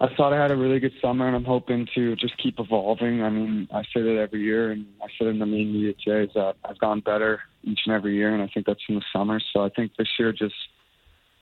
I 0.02 0.14
thought 0.18 0.34
I 0.34 0.42
had 0.42 0.52
a 0.52 0.58
really 0.58 0.82
good 0.82 0.92
summer, 1.02 1.26
and 1.26 1.38
I'm 1.38 1.46
hoping 1.46 1.88
to 1.96 2.18
just 2.18 2.38
keep 2.38 2.60
evolving. 2.60 3.24
I 3.24 3.30
mean, 3.30 3.70
I 3.74 3.84
say 3.94 4.02
that 4.02 4.18
every 4.20 4.42
year, 4.42 4.72
and 4.72 4.86
I 5.02 5.08
said 5.18 5.28
in 5.28 5.40
the 5.40 5.46
main 5.46 5.72
media 5.72 5.94
today 6.04 6.26
is 6.26 6.32
that 6.36 6.58
I've 6.66 6.80
gone 6.80 7.00
better 7.00 7.40
each 7.64 7.80
and 7.86 7.96
every 7.96 8.14
year, 8.14 8.34
and 8.34 8.44
I 8.44 8.50
think 8.54 8.66
that's 8.66 8.82
in 8.90 8.96
the 8.96 9.04
summer. 9.14 9.40
So 9.54 9.64
I 9.64 9.70
think 9.70 9.94
this 9.98 10.10
year 10.20 10.34
just 10.34 10.56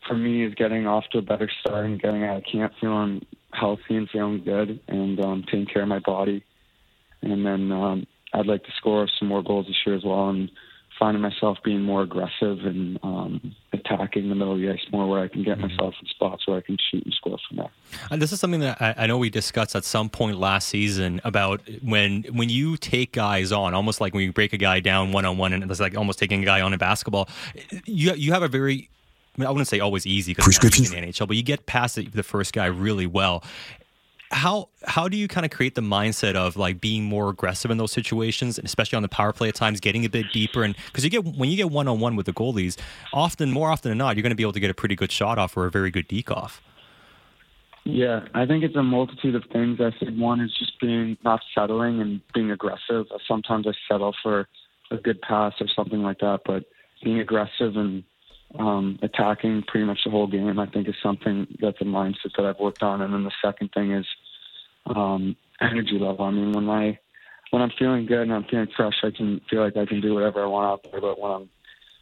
for 0.07 0.13
me 0.13 0.45
is 0.45 0.53
getting 0.53 0.85
off 0.85 1.05
to 1.13 1.17
a 1.17 1.23
better 1.23 1.49
start 1.61 1.87
and 1.87 1.99
getting 1.99 2.23
out 2.25 2.37
of 2.37 2.43
camp 2.43 2.73
feeling 2.79 3.25
healthy 3.53 3.95
and 3.95 4.07
feeling 4.07 4.43
good, 4.43 4.79
and 4.87 5.19
um, 5.19 5.43
taking 5.45 5.65
care 5.65 5.81
of 5.81 5.87
my 5.87 5.97
body. 6.05 6.43
And 7.23 7.43
then 7.43 7.71
um, 7.71 8.05
I'd 8.35 8.45
like 8.45 8.65
to 8.65 8.71
score 8.77 9.09
some 9.17 9.29
more 9.29 9.41
goals 9.41 9.65
this 9.65 9.77
year 9.83 9.95
as 9.95 10.03
well, 10.03 10.29
and 10.29 10.51
finding 10.97 11.21
myself 11.21 11.57
being 11.63 11.81
more 11.81 12.01
aggressive 12.01 12.65
and 12.65 12.99
um, 13.03 13.55
attacking 13.73 14.29
the 14.29 14.35
middle 14.35 14.53
of 14.53 14.59
the 14.59 14.69
ice 14.69 14.85
more, 14.91 15.07
where 15.07 15.21
I 15.21 15.27
can 15.27 15.43
get 15.43 15.57
mm-hmm. 15.57 15.67
myself 15.67 15.95
in 16.01 16.07
spots 16.07 16.47
where 16.47 16.57
I 16.57 16.61
can 16.61 16.77
shoot 16.91 17.03
and 17.03 17.13
score 17.13 17.37
from 17.47 17.57
there. 17.57 17.69
And 18.11 18.21
this 18.21 18.31
is 18.31 18.39
something 18.39 18.61
that 18.61 18.81
I, 18.81 18.95
I, 18.97 19.07
know 19.07 19.17
we 19.17 19.29
discussed 19.29 19.75
at 19.75 19.85
some 19.85 20.09
point 20.09 20.37
last 20.37 20.69
season 20.69 21.21
about 21.23 21.61
when 21.83 22.23
when 22.23 22.49
you 22.49 22.77
take 22.77 23.11
guys 23.11 23.51
on, 23.51 23.73
almost 23.73 24.01
like 24.01 24.13
when 24.13 24.23
you 24.23 24.33
break 24.33 24.53
a 24.53 24.57
guy 24.57 24.79
down 24.79 25.11
one 25.11 25.25
on 25.25 25.37
one, 25.37 25.53
and 25.53 25.69
it's 25.69 25.79
like 25.79 25.97
almost 25.97 26.19
taking 26.19 26.41
a 26.41 26.45
guy 26.45 26.61
on 26.61 26.73
in 26.73 26.79
basketball. 26.79 27.29
You 27.85 28.13
you 28.13 28.33
have 28.33 28.43
a 28.43 28.47
very 28.47 28.89
I, 29.37 29.41
mean, 29.41 29.47
I 29.47 29.51
wouldn't 29.51 29.67
say 29.67 29.79
always 29.79 30.07
easy 30.07 30.31
because 30.31 30.45
prescriptions 30.45 30.91
in 30.91 31.01
the 31.01 31.11
NHL, 31.11 31.27
but 31.27 31.37
you 31.37 31.43
get 31.43 31.65
past 31.65 31.99
the 32.11 32.23
first 32.23 32.53
guy 32.53 32.65
really 32.65 33.05
well 33.05 33.43
how 34.31 34.69
how 34.83 35.07
do 35.07 35.17
you 35.17 35.27
kind 35.27 35.45
of 35.45 35.51
create 35.51 35.75
the 35.75 35.81
mindset 35.81 36.35
of 36.35 36.57
like 36.57 36.81
being 36.81 37.03
more 37.03 37.29
aggressive 37.29 37.71
in 37.71 37.77
those 37.77 37.91
situations, 37.91 38.57
and 38.57 38.65
especially 38.65 38.97
on 38.97 39.01
the 39.01 39.09
power 39.09 39.33
play 39.33 39.47
at 39.49 39.55
times, 39.55 39.79
getting 39.79 40.05
a 40.05 40.09
bit 40.09 40.25
deeper, 40.33 40.63
and 40.63 40.75
because 40.87 41.03
you 41.03 41.09
get 41.09 41.23
when 41.23 41.49
you 41.49 41.57
get 41.57 41.69
one 41.69 41.87
on 41.87 41.99
one 41.99 42.15
with 42.15 42.25
the 42.25 42.33
goalies, 42.33 42.77
often 43.13 43.51
more 43.51 43.69
often 43.69 43.89
than 43.89 43.97
not, 43.97 44.15
you're 44.15 44.23
going 44.23 44.31
to 44.31 44.35
be 44.35 44.43
able 44.43 44.53
to 44.53 44.59
get 44.59 44.69
a 44.69 44.73
pretty 44.73 44.95
good 44.95 45.11
shot 45.11 45.37
off 45.37 45.55
or 45.55 45.65
a 45.65 45.71
very 45.71 45.91
good 45.91 46.07
deke 46.07 46.31
off. 46.31 46.61
Yeah, 47.85 48.27
I 48.33 48.45
think 48.45 48.65
it's 48.65 48.75
a 48.75 48.83
multitude 48.83 49.35
of 49.35 49.45
things. 49.53 49.79
I 49.79 49.91
think 49.97 50.19
one 50.19 50.41
is 50.41 50.53
just 50.57 50.77
being 50.81 51.17
not 51.23 51.39
settling 51.55 52.01
and 52.01 52.19
being 52.33 52.51
aggressive. 52.51 53.05
Sometimes 53.25 53.65
I 53.65 53.71
settle 53.89 54.13
for 54.21 54.49
a 54.91 54.97
good 54.97 55.21
pass 55.21 55.53
or 55.61 55.67
something 55.73 56.01
like 56.01 56.19
that, 56.19 56.41
but 56.45 56.65
being 57.01 57.19
aggressive 57.19 57.77
and 57.77 58.03
um, 58.57 58.99
attacking 59.01 59.63
pretty 59.67 59.85
much 59.85 59.99
the 60.05 60.11
whole 60.11 60.27
game, 60.27 60.59
I 60.59 60.65
think 60.67 60.87
is 60.87 60.95
something 61.03 61.47
that's 61.59 61.81
a 61.81 61.85
mindset 61.85 62.35
that 62.37 62.45
I've 62.45 62.59
worked 62.59 62.83
on. 62.83 63.01
And 63.01 63.13
then 63.13 63.23
the 63.23 63.31
second 63.43 63.71
thing 63.73 63.91
is 63.91 64.05
um, 64.85 65.35
energy 65.61 65.97
level. 65.99 66.25
I 66.25 66.31
mean, 66.31 66.53
when 66.53 66.69
I 66.69 66.99
when 67.51 67.61
I'm 67.61 67.71
feeling 67.79 68.05
good 68.05 68.23
and 68.23 68.33
I'm 68.33 68.43
feeling 68.45 68.67
fresh, 68.75 68.95
I 69.03 69.11
can 69.11 69.41
feel 69.49 69.63
like 69.63 69.77
I 69.77 69.85
can 69.85 70.01
do 70.01 70.13
whatever 70.13 70.43
I 70.43 70.47
want 70.47 70.67
out 70.67 70.91
there. 70.91 71.01
But 71.01 71.19
when 71.19 71.31
I'm 71.31 71.49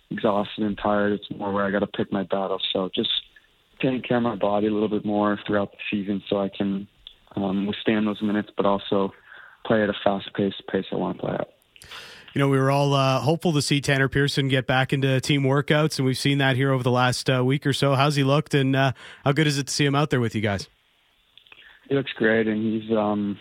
exhausted 0.10 0.64
and 0.64 0.78
tired, 0.78 1.14
it's 1.14 1.30
more 1.32 1.52
where 1.52 1.66
I 1.66 1.72
got 1.72 1.80
to 1.80 1.88
pick 1.88 2.12
my 2.12 2.24
battle. 2.24 2.60
So 2.74 2.90
just 2.94 3.10
taking 3.82 4.02
care 4.02 4.18
of 4.18 4.24
my 4.24 4.36
body 4.36 4.68
a 4.68 4.72
little 4.72 4.90
bit 4.90 5.06
more 5.06 5.40
throughout 5.46 5.72
the 5.72 5.78
season, 5.92 6.24
so 6.30 6.40
I 6.40 6.50
can 6.50 6.88
um, 7.36 7.68
withstand 7.68 8.08
those 8.08 8.22
minutes, 8.22 8.50
but 8.56 8.66
also 8.66 9.14
play 9.66 9.84
at 9.84 9.90
a 9.90 9.96
fast 10.04 10.34
pace, 10.34 10.54
pace 10.72 10.86
I 10.92 10.96
want 10.96 11.18
to 11.18 11.26
play 11.26 11.36
at 11.36 11.55
you 12.36 12.40
know, 12.40 12.50
we 12.50 12.60
were 12.60 12.70
all 12.70 12.94
uh, 12.94 13.22
hopeful 13.22 13.54
to 13.54 13.62
see 13.62 13.80
Tanner 13.80 14.10
Pearson 14.10 14.50
get 14.50 14.68
back 14.68 14.92
into 14.92 15.22
team 15.22 15.44
workouts, 15.44 15.98
and 15.98 16.06
we've 16.06 16.18
seen 16.18 16.40
that 16.40 16.58
here 16.58 16.74
over 16.74 16.84
the 16.84 16.92
last 16.92 17.30
uh, 17.30 17.42
week 17.46 17.66
or 17.66 17.72
so. 17.72 17.96
How's 17.96 18.18
he 18.18 18.26
looked, 18.26 18.54
and 18.54 18.76
uh, 18.76 18.92
how 19.24 19.32
good 19.32 19.48
is 19.48 19.58
it 19.58 19.68
to 19.68 19.74
see 19.74 19.86
him 19.86 19.96
out 19.96 20.10
there 20.10 20.20
with 20.20 20.36
you 20.36 20.42
guys? 20.42 20.68
He 21.88 21.96
looks 21.96 22.12
great, 22.18 22.48
and 22.48 22.82
he's, 22.82 22.92
um, 22.92 23.40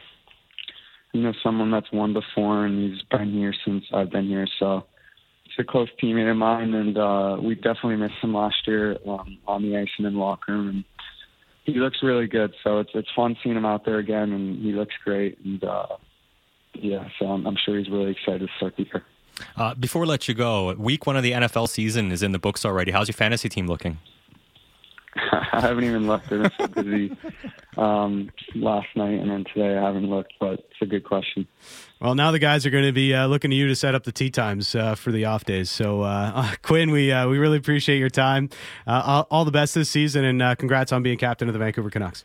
you 1.12 1.22
know, 1.22 1.33
someone 1.42 1.72
that's 1.72 1.90
won 1.92 2.12
before, 2.12 2.66
and 2.66 2.92
he's 2.92 3.02
been 3.11 3.33
here 3.33 3.52
since 3.64 3.83
I've 3.92 4.11
been 4.11 4.28
here. 4.28 4.46
So 4.61 4.85
he's 5.42 5.54
a 5.59 5.64
close 5.64 5.88
teammate 6.00 6.30
of 6.30 6.37
mine, 6.37 6.72
and 6.72 6.96
uh, 6.96 7.37
we 7.42 7.57
definitely 7.57 7.96
missed 7.96 8.22
him 8.22 8.33
last 8.33 8.64
year 8.64 8.96
um, 9.09 9.38
on 9.48 9.62
the 9.62 9.76
ice 9.76 9.88
and 9.98 10.07
in 10.07 10.12
the 10.12 10.20
locker 10.20 10.52
room. 10.52 10.68
And 10.68 10.85
he 11.64 11.80
looks 11.80 11.98
really 12.00 12.28
good, 12.28 12.54
so 12.62 12.78
it's 12.78 12.90
it's 12.94 13.09
fun 13.16 13.37
seeing 13.42 13.57
him 13.57 13.66
out 13.66 13.85
there 13.85 13.98
again, 13.98 14.30
and 14.30 14.62
he 14.62 14.70
looks 14.70 14.94
great. 15.02 15.37
And 15.44 15.64
uh, 15.64 15.96
yeah, 16.74 17.08
so 17.18 17.26
I'm, 17.26 17.46
I'm 17.46 17.56
sure 17.64 17.78
he's 17.78 17.88
really 17.90 18.10
excited 18.10 18.40
to 18.40 18.48
start 18.56 18.76
the 18.76 18.84
year. 18.84 19.04
Uh, 19.56 19.74
before 19.74 20.02
we 20.02 20.08
let 20.08 20.28
you 20.28 20.34
go, 20.34 20.74
week 20.74 21.06
one 21.06 21.16
of 21.16 21.22
the 21.22 21.32
NFL 21.32 21.68
season 21.68 22.12
is 22.12 22.22
in 22.22 22.32
the 22.32 22.38
books 22.38 22.64
already. 22.64 22.92
How's 22.92 23.08
your 23.08 23.14
fantasy 23.14 23.48
team 23.48 23.66
looking? 23.66 23.98
I 25.52 25.60
haven't 25.60 25.84
even 25.84 26.06
looked. 26.06 26.32
I've 26.32 26.42
been 26.42 26.50
so 26.58 26.66
busy 26.66 27.16
um, 27.76 28.30
last 28.54 28.88
night 28.96 29.20
and 29.20 29.30
then 29.30 29.44
today. 29.52 29.76
I 29.76 29.82
haven't 29.82 30.08
looked, 30.10 30.32
but 30.40 30.54
it's 30.54 30.82
a 30.82 30.87
good 30.87 31.04
question. 31.04 31.46
Well, 32.00 32.14
now 32.14 32.32
the 32.32 32.38
guys 32.38 32.66
are 32.66 32.70
going 32.70 32.84
to 32.84 32.92
be 32.92 33.14
uh, 33.14 33.26
looking 33.26 33.50
to 33.50 33.56
you 33.56 33.68
to 33.68 33.76
set 33.76 33.94
up 33.94 34.04
the 34.04 34.12
tea 34.12 34.30
times 34.30 34.74
uh, 34.74 34.94
for 34.94 35.12
the 35.12 35.24
off 35.26 35.44
days. 35.44 35.70
So, 35.70 36.02
uh, 36.02 36.54
Quinn, 36.62 36.90
we 36.90 37.12
uh, 37.12 37.28
we 37.28 37.38
really 37.38 37.58
appreciate 37.58 37.98
your 37.98 38.10
time. 38.10 38.50
Uh, 38.87 39.02
all, 39.04 39.26
all, 39.30 39.44
the 39.44 39.52
best 39.52 39.74
this 39.74 39.88
season, 39.88 40.24
and 40.24 40.42
uh, 40.42 40.54
congrats 40.56 40.92
on 40.92 41.02
being 41.02 41.18
captain 41.18 41.48
of 41.48 41.52
the 41.52 41.60
Vancouver 41.60 41.90
Canucks. 41.90 42.24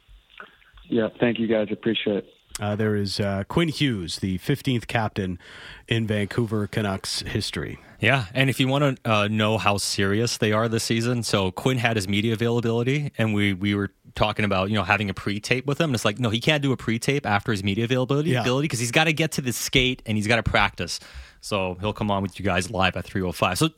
Yeah, 0.87 1.09
thank 1.19 1.37
you 1.37 1.47
guys. 1.47 1.67
Appreciate 1.71 2.17
it. 2.17 2.33
Uh, 2.59 2.75
there 2.75 2.95
is 2.95 3.19
uh, 3.19 3.43
Quinn 3.47 3.69
Hughes, 3.69 4.17
the 4.17 4.37
15th 4.39 4.87
captain 4.87 5.39
in 5.87 6.05
Vancouver 6.05 6.67
Canucks 6.67 7.21
history. 7.21 7.79
Yeah, 7.99 8.25
and 8.33 8.49
if 8.49 8.59
you 8.59 8.67
want 8.67 9.03
to 9.03 9.11
uh, 9.11 9.27
know 9.27 9.57
how 9.57 9.77
serious 9.77 10.37
they 10.37 10.51
are 10.51 10.69
this 10.69 10.83
season, 10.83 11.23
so 11.23 11.51
Quinn 11.51 11.77
had 11.77 11.95
his 11.95 12.07
media 12.07 12.33
availability, 12.33 13.11
and 13.17 13.33
we 13.33 13.53
we 13.53 13.75
were 13.75 13.91
talking 14.15 14.45
about 14.45 14.69
you 14.69 14.75
know 14.75 14.83
having 14.83 15.09
a 15.09 15.13
pre-tape 15.13 15.65
with 15.65 15.79
him. 15.79 15.89
And 15.89 15.95
it's 15.95 16.05
like, 16.05 16.19
no, 16.19 16.29
he 16.29 16.39
can't 16.39 16.63
do 16.63 16.71
a 16.71 16.77
pre-tape 16.77 17.25
after 17.25 17.51
his 17.51 17.63
media 17.63 17.83
availability 17.83 18.31
yeah. 18.31 18.43
because 18.61 18.79
he's 18.79 18.91
got 18.91 19.05
to 19.05 19.13
get 19.13 19.33
to 19.33 19.41
the 19.41 19.51
skate 19.51 20.01
and 20.05 20.17
he's 20.17 20.27
got 20.27 20.37
to 20.37 20.43
practice. 20.43 20.99
So 21.41 21.77
he'll 21.79 21.93
come 21.93 22.11
on 22.11 22.21
with 22.21 22.39
you 22.39 22.45
guys 22.45 22.69
live 22.71 22.95
at 22.95 23.05
3:05. 23.05 23.57
So 23.57 23.69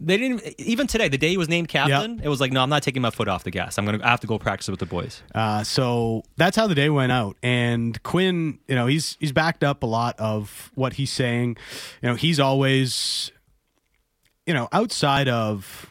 they 0.00 0.16
didn't 0.16 0.42
even 0.60 0.86
today. 0.86 1.08
The 1.08 1.18
day 1.18 1.30
he 1.30 1.36
was 1.36 1.48
named 1.48 1.68
captain, 1.68 2.16
yep. 2.16 2.24
it 2.24 2.28
was 2.28 2.40
like, 2.40 2.52
no, 2.52 2.62
I'm 2.62 2.70
not 2.70 2.82
taking 2.82 3.02
my 3.02 3.10
foot 3.10 3.28
off 3.28 3.44
the 3.44 3.50
gas. 3.50 3.78
I'm 3.78 3.84
gonna 3.84 3.98
I 4.02 4.10
have 4.10 4.20
to 4.20 4.26
go 4.26 4.38
practice 4.38 4.68
with 4.68 4.80
the 4.80 4.86
boys. 4.86 5.22
Uh, 5.34 5.64
so 5.64 6.22
that's 6.36 6.56
how 6.56 6.66
the 6.66 6.74
day 6.74 6.88
went 6.88 7.10
out. 7.10 7.36
And 7.42 8.00
Quinn, 8.02 8.58
you 8.68 8.74
know, 8.74 8.86
he's 8.86 9.16
he's 9.18 9.32
backed 9.32 9.64
up 9.64 9.82
a 9.82 9.86
lot 9.86 10.18
of 10.20 10.70
what 10.74 10.94
he's 10.94 11.10
saying. 11.10 11.56
You 12.02 12.10
know, 12.10 12.14
he's 12.14 12.38
always, 12.38 13.32
you 14.46 14.54
know, 14.54 14.68
outside 14.72 15.28
of, 15.28 15.90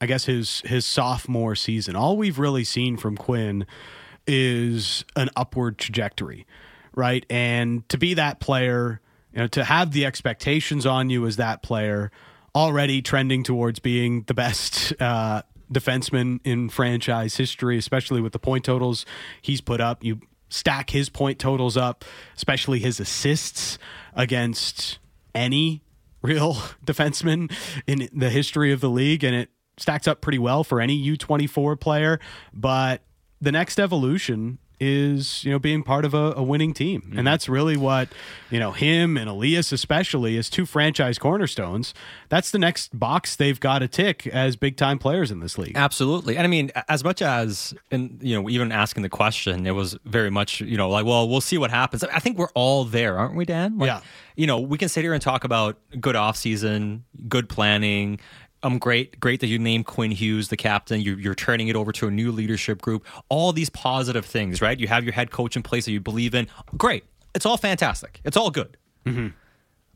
I 0.00 0.06
guess 0.06 0.24
his 0.24 0.62
his 0.62 0.84
sophomore 0.84 1.54
season, 1.54 1.94
all 1.94 2.16
we've 2.16 2.38
really 2.38 2.64
seen 2.64 2.96
from 2.96 3.16
Quinn 3.16 3.66
is 4.26 5.04
an 5.14 5.30
upward 5.36 5.78
trajectory, 5.78 6.44
right? 6.94 7.24
And 7.30 7.88
to 7.88 7.98
be 7.98 8.14
that 8.14 8.40
player, 8.40 9.00
you 9.32 9.38
know, 9.38 9.46
to 9.48 9.62
have 9.62 9.92
the 9.92 10.04
expectations 10.06 10.86
on 10.86 11.08
you 11.08 11.24
as 11.26 11.36
that 11.36 11.62
player 11.62 12.10
already 12.56 13.02
trending 13.02 13.42
towards 13.42 13.78
being 13.78 14.22
the 14.22 14.34
best 14.34 14.94
uh, 14.98 15.42
defenseman 15.70 16.40
in 16.42 16.70
franchise 16.70 17.36
history, 17.36 17.76
especially 17.76 18.22
with 18.22 18.32
the 18.32 18.38
point 18.38 18.64
totals 18.64 19.04
he's 19.42 19.60
put 19.60 19.78
up. 19.78 20.02
You 20.02 20.20
stack 20.48 20.88
his 20.88 21.10
point 21.10 21.38
totals 21.38 21.76
up, 21.76 22.02
especially 22.34 22.78
his 22.78 22.98
assists 22.98 23.78
against 24.14 24.98
any 25.34 25.82
real 26.22 26.54
defenseman 26.86 27.52
in 27.86 28.08
the 28.14 28.30
history 28.30 28.72
of 28.72 28.80
the 28.80 28.88
league, 28.88 29.22
and 29.22 29.36
it 29.36 29.50
stacks 29.76 30.08
up 30.08 30.22
pretty 30.22 30.38
well 30.38 30.64
for 30.64 30.80
any 30.80 30.98
U24 31.14 31.78
player. 31.78 32.18
But 32.54 33.02
the 33.38 33.52
next 33.52 33.78
evolution 33.78 34.58
is 34.80 35.44
you 35.44 35.50
know 35.50 35.58
being 35.58 35.82
part 35.82 36.04
of 36.04 36.14
a, 36.14 36.32
a 36.36 36.42
winning 36.42 36.72
team, 36.74 37.02
Mm-hmm. 37.02 37.18
and 37.18 37.26
that's 37.26 37.48
really 37.48 37.76
what 37.76 38.08
you 38.50 38.58
know 38.60 38.72
him 38.72 39.16
and 39.16 39.28
Elias 39.28 39.72
especially 39.72 40.36
as 40.36 40.48
two 40.50 40.66
franchise 40.66 41.18
cornerstones. 41.18 41.94
That's 42.28 42.50
the 42.50 42.58
next 42.58 42.98
box 42.98 43.36
they've 43.36 43.58
got 43.60 43.80
to 43.80 43.88
tick 43.88 44.26
as 44.26 44.56
big 44.56 44.76
time 44.76 44.98
players 44.98 45.30
in 45.30 45.40
this 45.40 45.58
league. 45.58 45.76
Absolutely. 45.76 46.36
And 46.36 46.44
I 46.44 46.48
mean, 46.48 46.70
as 46.88 47.04
much 47.04 47.22
as, 47.22 47.72
and 47.90 48.18
you 48.20 48.34
know, 48.40 48.48
even 48.50 48.72
asking 48.72 49.02
the 49.04 49.08
question, 49.08 49.66
it 49.66 49.70
was 49.72 49.96
very 50.04 50.30
much, 50.30 50.60
you 50.60 50.76
know, 50.76 50.90
like, 50.90 51.04
well, 51.06 51.28
we'll 51.28 51.40
see 51.40 51.56
what 51.58 51.70
happens. 51.70 52.02
I 52.02 52.18
think 52.18 52.36
we're 52.36 52.50
all 52.54 52.84
there, 52.84 53.16
aren't 53.18 53.36
we, 53.36 53.44
Dan? 53.44 53.78
Like, 53.78 53.86
Yeah. 53.88 54.00
You 54.34 54.46
know, 54.46 54.60
we 54.60 54.76
can 54.76 54.88
sit 54.90 55.02
here 55.02 55.14
and 55.14 55.22
talk 55.22 55.44
about 55.44 55.78
good 55.98 56.14
off 56.16 56.36
season, 56.36 57.04
good 57.28 57.48
planning. 57.48 58.18
Um, 58.62 58.78
great, 58.78 59.20
great 59.20 59.40
that 59.40 59.46
you 59.46 59.58
named 59.58 59.86
Quinn 59.86 60.10
Hughes 60.10 60.48
the 60.48 60.56
captain. 60.56 61.00
You're, 61.00 61.18
you're 61.18 61.34
turning 61.34 61.68
it 61.68 61.76
over 61.76 61.92
to 61.92 62.08
a 62.08 62.10
new 62.10 62.32
leadership 62.32 62.80
group. 62.82 63.06
All 63.28 63.52
these 63.52 63.70
positive 63.70 64.24
things, 64.24 64.60
right? 64.60 64.78
You 64.78 64.88
have 64.88 65.04
your 65.04 65.12
head 65.12 65.30
coach 65.30 65.56
in 65.56 65.62
place 65.62 65.84
that 65.84 65.92
you 65.92 66.00
believe 66.00 66.34
in. 66.34 66.48
Great. 66.76 67.04
It's 67.34 67.46
all 67.46 67.56
fantastic. 67.56 68.20
It's 68.24 68.36
all 68.36 68.50
good 68.50 68.76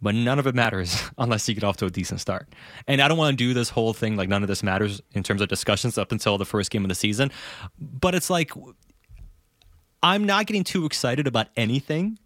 but 0.03 0.15
none 0.15 0.39
of 0.39 0.47
it 0.47 0.55
matters 0.55 1.03
unless 1.19 1.49
you 1.49 1.55
get 1.55 1.65
off 1.65 1.77
to 1.79 1.87
a 1.87 1.91
decent 1.91 2.21
start. 2.21 2.49
And 2.87 3.01
I 3.01 3.09
don't 3.09 3.19
want 3.19 3.37
to 3.37 3.45
do 3.45 3.55
this 3.55 3.69
whole 3.69 3.93
thing 3.93 4.17
like 4.17 4.29
none 4.29 4.43
of 4.43 4.49
this 4.49 4.63
matters 4.63 5.01
in 5.13 5.23
terms 5.23 5.41
of 5.41 5.49
discussions 5.49 5.99
up 5.99 6.13
until 6.13 6.39
the 6.39 6.47
first 6.47 6.71
game 6.71 6.85
of 6.85 6.89
the 6.89 6.95
season. 6.95 7.31
But 7.79 8.15
it's 8.15 8.31
like 8.31 8.53
I'm 10.03 10.25
not 10.25 10.47
getting 10.47 10.65
too 10.65 10.87
excited 10.87 11.27
about 11.27 11.49
anything 11.57 12.19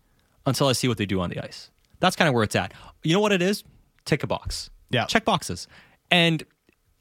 until 0.46 0.68
I 0.68 0.72
see 0.72 0.88
what 0.88 0.98
they 0.98 1.06
do 1.06 1.20
on 1.20 1.30
the 1.30 1.42
ice. 1.42 1.70
That's 2.00 2.16
kind 2.16 2.28
of 2.28 2.34
where 2.34 2.44
it's 2.44 2.54
at. 2.54 2.72
You 3.02 3.14
know 3.14 3.20
what 3.20 3.32
it 3.32 3.42
is? 3.42 3.64
Tick 4.04 4.22
a 4.22 4.26
box. 4.26 4.70
Yeah. 4.90 5.06
Check 5.06 5.24
boxes. 5.24 5.66
And 6.10 6.44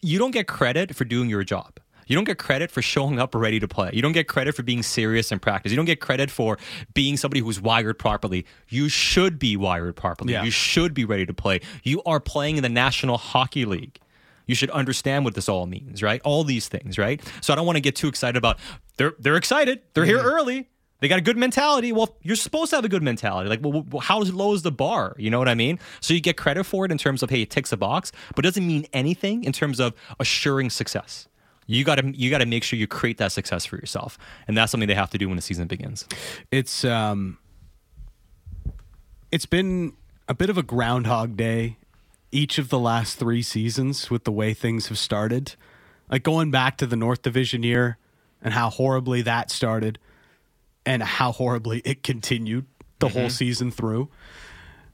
you 0.02 0.20
don't 0.20 0.32
get 0.32 0.48
credit 0.48 0.96
for 0.96 1.06
doing 1.06 1.30
your 1.30 1.44
job. 1.44 1.80
You 2.08 2.16
don't 2.16 2.26
get 2.26 2.38
credit 2.38 2.72
for 2.72 2.82
showing 2.82 3.20
up 3.20 3.34
ready 3.34 3.60
to 3.60 3.68
play. 3.68 3.92
You 3.94 4.02
don't 4.02 4.12
get 4.12 4.28
credit 4.28 4.56
for 4.56 4.64
being 4.64 4.84
serious 4.84 5.32
in 5.32 5.40
practice. 5.40 5.72
You 5.72 5.76
don't 5.76 5.86
get 5.86 6.02
credit 6.02 6.30
for 6.30 6.58
being 6.94 7.18
somebody 7.18 7.40
who's 7.40 7.62
wired 7.62 7.98
properly. 7.98 8.46
You 8.70 8.90
should 8.90 9.40
be 9.40 9.56
wired 9.56 9.96
properly. 9.96 10.34
Yeah. 10.34 10.44
You 10.44 10.52
should 10.52 10.94
be 10.94 11.06
ready 11.06 11.26
to 11.26 11.34
play. 11.34 11.62
You 11.84 12.04
are 12.04 12.20
playing 12.20 12.58
in 12.58 12.64
the 12.64 12.70
National 12.70 13.18
Hockey 13.18 13.66
League. 13.66 14.00
You 14.46 14.56
should 14.56 14.70
understand 14.72 15.24
what 15.24 15.36
this 15.36 15.48
all 15.48 15.66
means, 15.66 16.04
right? 16.04 16.22
All 16.26 16.44
these 16.44 16.68
things, 16.68 16.98
right? 16.98 17.22
So 17.42 17.54
I 17.54 17.56
don't 17.56 17.66
want 17.66 17.78
to 17.78 17.82
get 17.82 17.96
too 17.96 18.10
excited 18.10 18.38
about 18.38 18.60
they're 18.98 19.14
they're 19.18 19.38
excited. 19.38 19.82
They're 19.94 20.06
here 20.06 20.18
mm-hmm. 20.18 20.28
early. 20.28 20.70
They 21.04 21.10
got 21.10 21.20
a 21.20 21.22
good 21.22 21.36
mentality. 21.36 21.92
Well, 21.92 22.16
you're 22.22 22.38
supposed 22.38 22.70
to 22.70 22.78
have 22.78 22.86
a 22.86 22.88
good 22.88 23.04
mentality. 23.04 23.50
Like, 23.50 23.60
well, 23.62 24.00
how 24.00 24.22
low 24.22 24.54
is 24.54 24.62
the 24.62 24.72
bar? 24.72 25.18
You 25.20 25.30
know 25.30 25.38
what 25.38 25.50
I 25.50 25.54
mean? 25.54 25.78
So 26.00 26.14
you 26.14 26.22
get 26.22 26.38
credit 26.38 26.64
for 26.64 26.86
it 26.86 26.94
in 26.94 26.98
terms 26.98 27.22
of 27.22 27.30
hey, 27.30 27.42
it 27.42 27.50
ticks 27.50 27.74
a 27.74 27.78
box, 27.78 28.14
but 28.38 28.46
doesn't 28.46 28.66
mean 28.66 28.86
anything 28.94 29.44
in 29.44 29.52
terms 29.52 29.82
of 29.82 29.94
assuring 30.22 30.70
success. 30.70 31.28
You 31.68 31.84
got 31.84 31.96
to 31.96 32.18
you 32.18 32.30
got 32.30 32.38
to 32.38 32.46
make 32.46 32.64
sure 32.64 32.80
you 32.80 32.88
create 32.88 33.18
that 33.18 33.34
success 33.34 33.66
for 33.66 33.76
yourself, 33.76 34.18
and 34.48 34.58
that's 34.58 34.72
something 34.72 34.88
they 34.88 34.96
have 34.96 35.10
to 35.10 35.18
do 35.18 35.28
when 35.28 35.36
the 35.36 35.42
season 35.42 35.68
begins. 35.68 36.06
it's 36.52 36.86
um 36.86 37.38
it's 39.30 39.46
been 39.46 39.92
a 40.30 40.34
bit 40.34 40.50
of 40.50 40.58
a 40.58 40.64
groundhog 40.64 41.36
day 41.36 41.76
each 42.32 42.58
of 42.58 42.70
the 42.70 42.80
last 42.80 43.20
three 43.20 43.42
seasons 43.42 44.10
with 44.10 44.24
the 44.24 44.32
way 44.32 44.54
things 44.54 44.88
have 44.88 44.98
started 44.98 45.56
like 46.10 46.24
going 46.24 46.50
back 46.50 46.78
to 46.78 46.86
the 46.86 46.96
north 46.96 47.24
division 47.24 47.62
year 47.62 47.98
and 48.42 48.54
how 48.54 48.70
horribly 48.70 49.22
that 49.22 49.52
started 49.52 50.00
and 50.86 51.04
how 51.04 51.32
horribly 51.32 51.82
it 51.86 52.04
continued 52.04 52.66
the 53.00 53.10
whole 53.10 53.24
mm-hmm. 53.24 53.30
season 53.30 53.72
through 53.72 54.10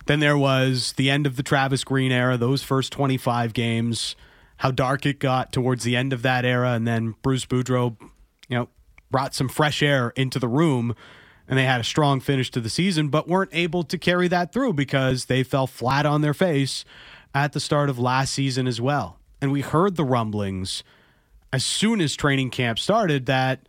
then 0.09 0.19
there 0.19 0.37
was 0.39 0.93
the 0.93 1.11
end 1.11 1.27
of 1.27 1.35
the 1.35 1.43
Travis 1.43 1.83
Green 1.83 2.11
era, 2.11 2.35
those 2.35 2.63
first 2.63 2.91
25 2.91 3.53
games, 3.53 4.15
how 4.57 4.71
dark 4.71 5.05
it 5.05 5.19
got 5.19 5.51
towards 5.51 5.83
the 5.83 5.95
end 5.95 6.13
of 6.13 6.23
that 6.23 6.45
era. 6.45 6.71
And 6.71 6.87
then 6.87 7.13
Bruce 7.21 7.45
Boudreau, 7.45 7.95
you 8.01 8.57
know, 8.57 8.69
brought 9.11 9.35
some 9.35 9.47
fresh 9.47 9.83
air 9.83 10.11
into 10.15 10.39
the 10.39 10.47
room 10.47 10.95
and 11.47 11.59
they 11.59 11.63
had 11.63 11.79
a 11.79 11.83
strong 11.83 12.21
finish 12.21 12.49
to 12.51 12.59
the 12.59 12.71
season, 12.71 13.09
but 13.09 13.27
weren't 13.27 13.51
able 13.53 13.83
to 13.83 13.99
carry 13.99 14.27
that 14.29 14.51
through 14.51 14.73
because 14.73 15.25
they 15.25 15.43
fell 15.43 15.67
flat 15.67 16.07
on 16.07 16.21
their 16.21 16.33
face 16.33 16.85
at 17.35 17.53
the 17.53 17.59
start 17.59 17.87
of 17.87 17.99
last 17.99 18.33
season 18.33 18.65
as 18.65 18.81
well. 18.81 19.19
And 19.39 19.51
we 19.51 19.61
heard 19.61 19.95
the 19.95 20.03
rumblings 20.03 20.83
as 21.53 21.63
soon 21.63 22.01
as 22.01 22.15
training 22.15 22.49
camp 22.49 22.79
started 22.79 23.27
that 23.27 23.59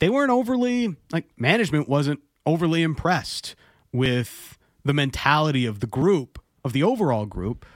they 0.00 0.08
weren't 0.08 0.30
overly 0.30 0.96
like 1.12 1.28
management 1.36 1.88
wasn't 1.88 2.20
overly 2.46 2.82
impressed 2.82 3.54
with 3.92 4.58
the 4.84 4.94
mentality 4.94 5.66
of 5.66 5.80
the 5.80 5.86
group 5.86 6.40
of 6.64 6.72
the 6.72 6.82
overall 6.82 7.26
group 7.26 7.66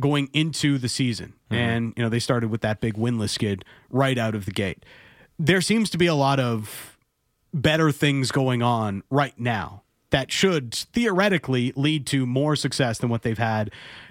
going 0.00 0.28
into 0.32 0.78
the 0.78 0.88
season. 0.88 1.34
Mm-hmm. 1.50 1.54
And 1.54 1.92
you 1.96 2.02
know 2.02 2.08
they 2.08 2.18
started 2.18 2.50
with 2.50 2.62
that 2.62 2.80
big 2.80 2.94
winless 2.94 3.30
skid 3.30 3.64
right 3.90 4.16
out 4.16 4.34
of 4.34 4.44
the 4.44 4.52
gate. 4.52 4.84
There 5.38 5.60
seems 5.60 5.90
to 5.90 5.98
be 5.98 6.06
a 6.06 6.14
lot 6.14 6.38
of 6.38 6.98
better 7.52 7.90
things 7.90 8.30
going 8.30 8.62
on 8.62 9.02
right 9.10 9.38
now 9.38 9.82
that 10.10 10.30
should 10.30 10.74
theoretically 10.74 11.72
lead 11.76 12.06
to 12.08 12.26
more 12.26 12.56
success 12.56 12.98
than 12.98 13.10
what 13.10 13.22
they've 13.22 13.38
had 13.38 13.70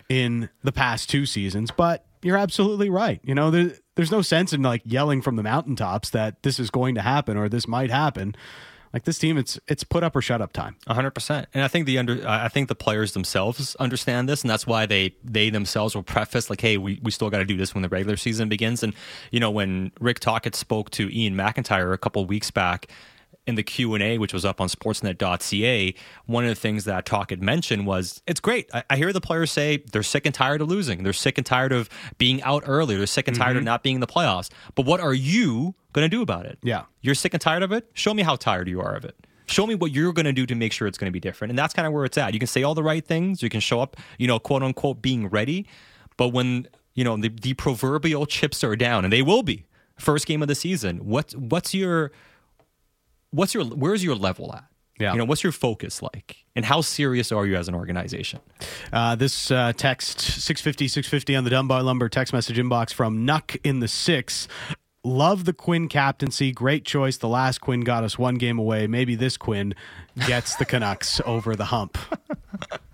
in 0.10 0.50
the 0.64 0.72
past 0.72 1.10
two 1.10 1.26
seasons 1.26 1.72
but 1.72 2.06
you're 2.22 2.38
absolutely 2.38 2.90
right 2.90 3.20
you 3.24 3.36
know 3.36 3.52
there, 3.52 3.74
there's 3.96 4.12
no 4.12 4.22
sense 4.22 4.54
in 4.54 4.62
like 4.62 4.82
yelling 4.86 5.22
from 5.22 5.36
the 5.36 5.44
mountaintops 5.44 6.10
that 6.10 6.42
this 6.44 6.60
is 6.60 6.70
going 6.70 6.96
to 6.96 7.02
happen 7.02 7.38
or 7.38 7.50
this 7.50 7.68
might 7.68 7.90
happen 7.90 8.36
like 8.94 9.04
this 9.04 9.20
team 9.20 9.38
it's 9.38 9.60
it's 9.68 9.84
put 9.84 10.04
up 10.04 10.16
or 10.16 10.22
shut 10.22 10.42
up 10.42 10.54
time 10.54 10.76
hundred 10.88 11.12
percent. 11.12 11.48
And 11.54 11.64
I 11.64 11.68
think 11.68 11.86
the 11.86 11.98
under, 12.00 12.28
I 12.28 12.48
think 12.48 12.70
the 12.70 12.76
players 12.76 13.14
themselves 13.14 13.76
understand 13.76 14.28
this, 14.28 14.42
and 14.42 14.50
that's 14.50 14.66
why 14.66 14.86
they 14.86 15.16
they 15.24 15.50
themselves 15.50 15.96
will 15.96 16.04
preface 16.04 16.50
like, 16.50 16.62
"Hey, 16.62 16.78
we, 16.78 17.00
we 17.04 17.12
still 17.12 17.30
got 17.30 17.40
to 17.40 17.46
do 17.46 17.58
this 17.58 17.74
when 17.74 17.82
the 17.84 17.90
regular 17.90 18.18
season 18.18 18.50
begins." 18.50 18.82
And 18.82 18.94
you 19.32 19.40
know, 19.40 19.52
when 19.52 19.92
Rick 20.00 20.20
Tocchet 20.20 20.56
spoke 20.56 20.90
to 20.92 21.08
Iain 21.08 21.36
MacIntyre 21.36 21.94
a 21.94 21.98
couple 21.98 22.26
weeks 22.26 22.52
back 22.52 22.92
in 23.50 23.56
the 23.56 23.64
Q 23.64 23.94
and 23.96 24.02
A, 24.02 24.18
which 24.18 24.34
was 24.34 24.46
up 24.46 24.62
on 24.62 24.70
Sportsnet.ca, 24.70 25.96
one 26.26 26.46
of 26.46 26.50
the 26.50 26.56
things 26.56 26.86
that 26.86 27.06
Tocchet 27.06 27.42
mentioned 27.42 27.86
was, 27.86 28.22
"It's 28.26 28.40
great. 28.40 28.70
I, 28.74 28.84
I 28.92 28.96
hear 28.96 29.12
the 29.12 29.20
players 29.20 29.52
say 29.52 29.84
they're 29.92 30.04
sick 30.04 30.26
and 30.26 30.34
tired 30.34 30.62
of 30.62 30.70
losing. 30.70 31.04
They're 31.04 31.12
sick 31.12 31.38
and 31.38 31.46
tired 31.46 31.74
of 31.74 31.90
being 32.18 32.42
out 32.44 32.64
early. 32.66 32.96
They're 32.96 33.08
sick 33.08 33.28
and 33.28 33.36
tired 33.36 33.58
of 33.58 33.62
mm-hmm. 33.62 33.66
not 33.66 33.84
being 33.84 33.96
in 33.96 34.02
the 34.02 34.08
playoffs. 34.08 34.50
But 34.76 34.86
what 34.86 35.02
are 35.02 35.14
you 35.14 35.76
going 35.94 36.10
to 36.10 36.16
do 36.16 36.22
about 36.22 36.46
it? 36.46 36.60
Yeah. 36.64 36.84
You're 37.02 37.16
sick 37.16 37.34
and 37.34 37.42
tired 37.42 37.64
of 37.64 37.72
it? 37.72 37.90
Show 37.94 38.14
me 38.14 38.24
how 38.24 38.36
tired 38.36 38.68
you 38.68 38.82
are 38.82 38.96
of 38.96 39.06
it. 39.06 39.16
Show 39.48 39.66
me 39.66 39.74
what 39.76 39.92
you're 39.92 40.14
going 40.14 40.26
to 40.26 40.34
do 40.34 40.46
to 40.46 40.56
make 40.56 40.72
sure 40.72 40.88
it's 40.88 40.98
going 40.98 41.10
to 41.10 41.12
be 41.12 41.20
different. 41.20 41.52
And 41.52 41.58
that's 41.58 41.74
kind 41.74 41.88
of 41.88 41.94
where 41.94 42.06
it's 42.06 42.18
at. 42.18 42.34
You 42.34 42.40
can 42.40 42.48
say 42.48 42.62
all 42.62 42.76
the 42.76 42.84
right 42.84 43.06
things. 43.06 43.42
You 43.42 43.50
can 43.50 43.60
show 43.60 43.82
up, 43.82 43.98
you 44.20 44.28
know, 44.28 44.38
quote 44.38 44.62
unquote, 44.62 45.02
being 45.02 45.28
ready. 45.28 45.66
But 46.18 46.30
when, 46.30 46.68
you 46.94 47.04
know, 47.04 47.18
the, 47.18 47.30
the 47.30 47.56
proverbial 47.56 48.26
chips 48.28 48.64
are 48.64 48.76
down, 48.76 49.06
and 49.06 49.12
they 49.12 49.22
will 49.24 49.42
be 49.42 49.66
first 49.98 50.28
game 50.28 50.42
of 50.42 50.48
the 50.48 50.56
season, 50.56 50.98
what, 51.00 51.34
what's 51.34 51.74
your, 51.74 52.12
what's 53.32 53.54
your, 53.54 53.66
where's 53.66 54.04
your 54.04 54.16
level 54.16 54.54
at? 54.54 54.66
Yeah. 55.00 55.14
You 55.14 55.20
know, 55.20 55.26
what's 55.26 55.44
your 55.44 55.54
focus 55.54 56.02
like? 56.02 56.46
And 56.56 56.66
how 56.66 56.82
serious 56.82 57.32
are 57.32 57.46
you 57.46 57.56
as 57.56 57.70
an 57.70 57.76
organization? 57.76 58.42
Uh, 58.92 59.16
this 59.16 59.50
uh, 59.50 59.72
text 59.76 60.20
650 60.20 60.90
650 60.90 61.36
on 61.38 61.46
the 61.46 61.50
Dunbar 61.50 61.82
Lumber 61.84 62.10
text 62.10 62.34
message 62.34 62.58
inbox 62.58 62.94
from 62.94 63.26
Nuck 63.26 63.58
in 63.64 63.80
the 63.80 63.88
six. 63.88 64.50
Love 65.06 65.46
the 65.46 65.54
Quinn 65.54 65.88
captaincy. 65.88 66.52
Great 66.52 66.84
choice. 66.84 67.16
The 67.16 67.30
last 67.30 67.62
Quinn 67.62 67.82
got 67.82 68.04
us 68.04 68.20
one 68.20 68.36
game 68.36 68.60
away. 68.60 68.86
Maybe 68.88 69.16
this 69.16 69.38
Quinn 69.38 69.74
gets 70.28 70.56
the 70.56 70.66
Canucks 70.66 71.22
over 71.26 71.56
the 71.56 71.66
hump. 71.66 71.98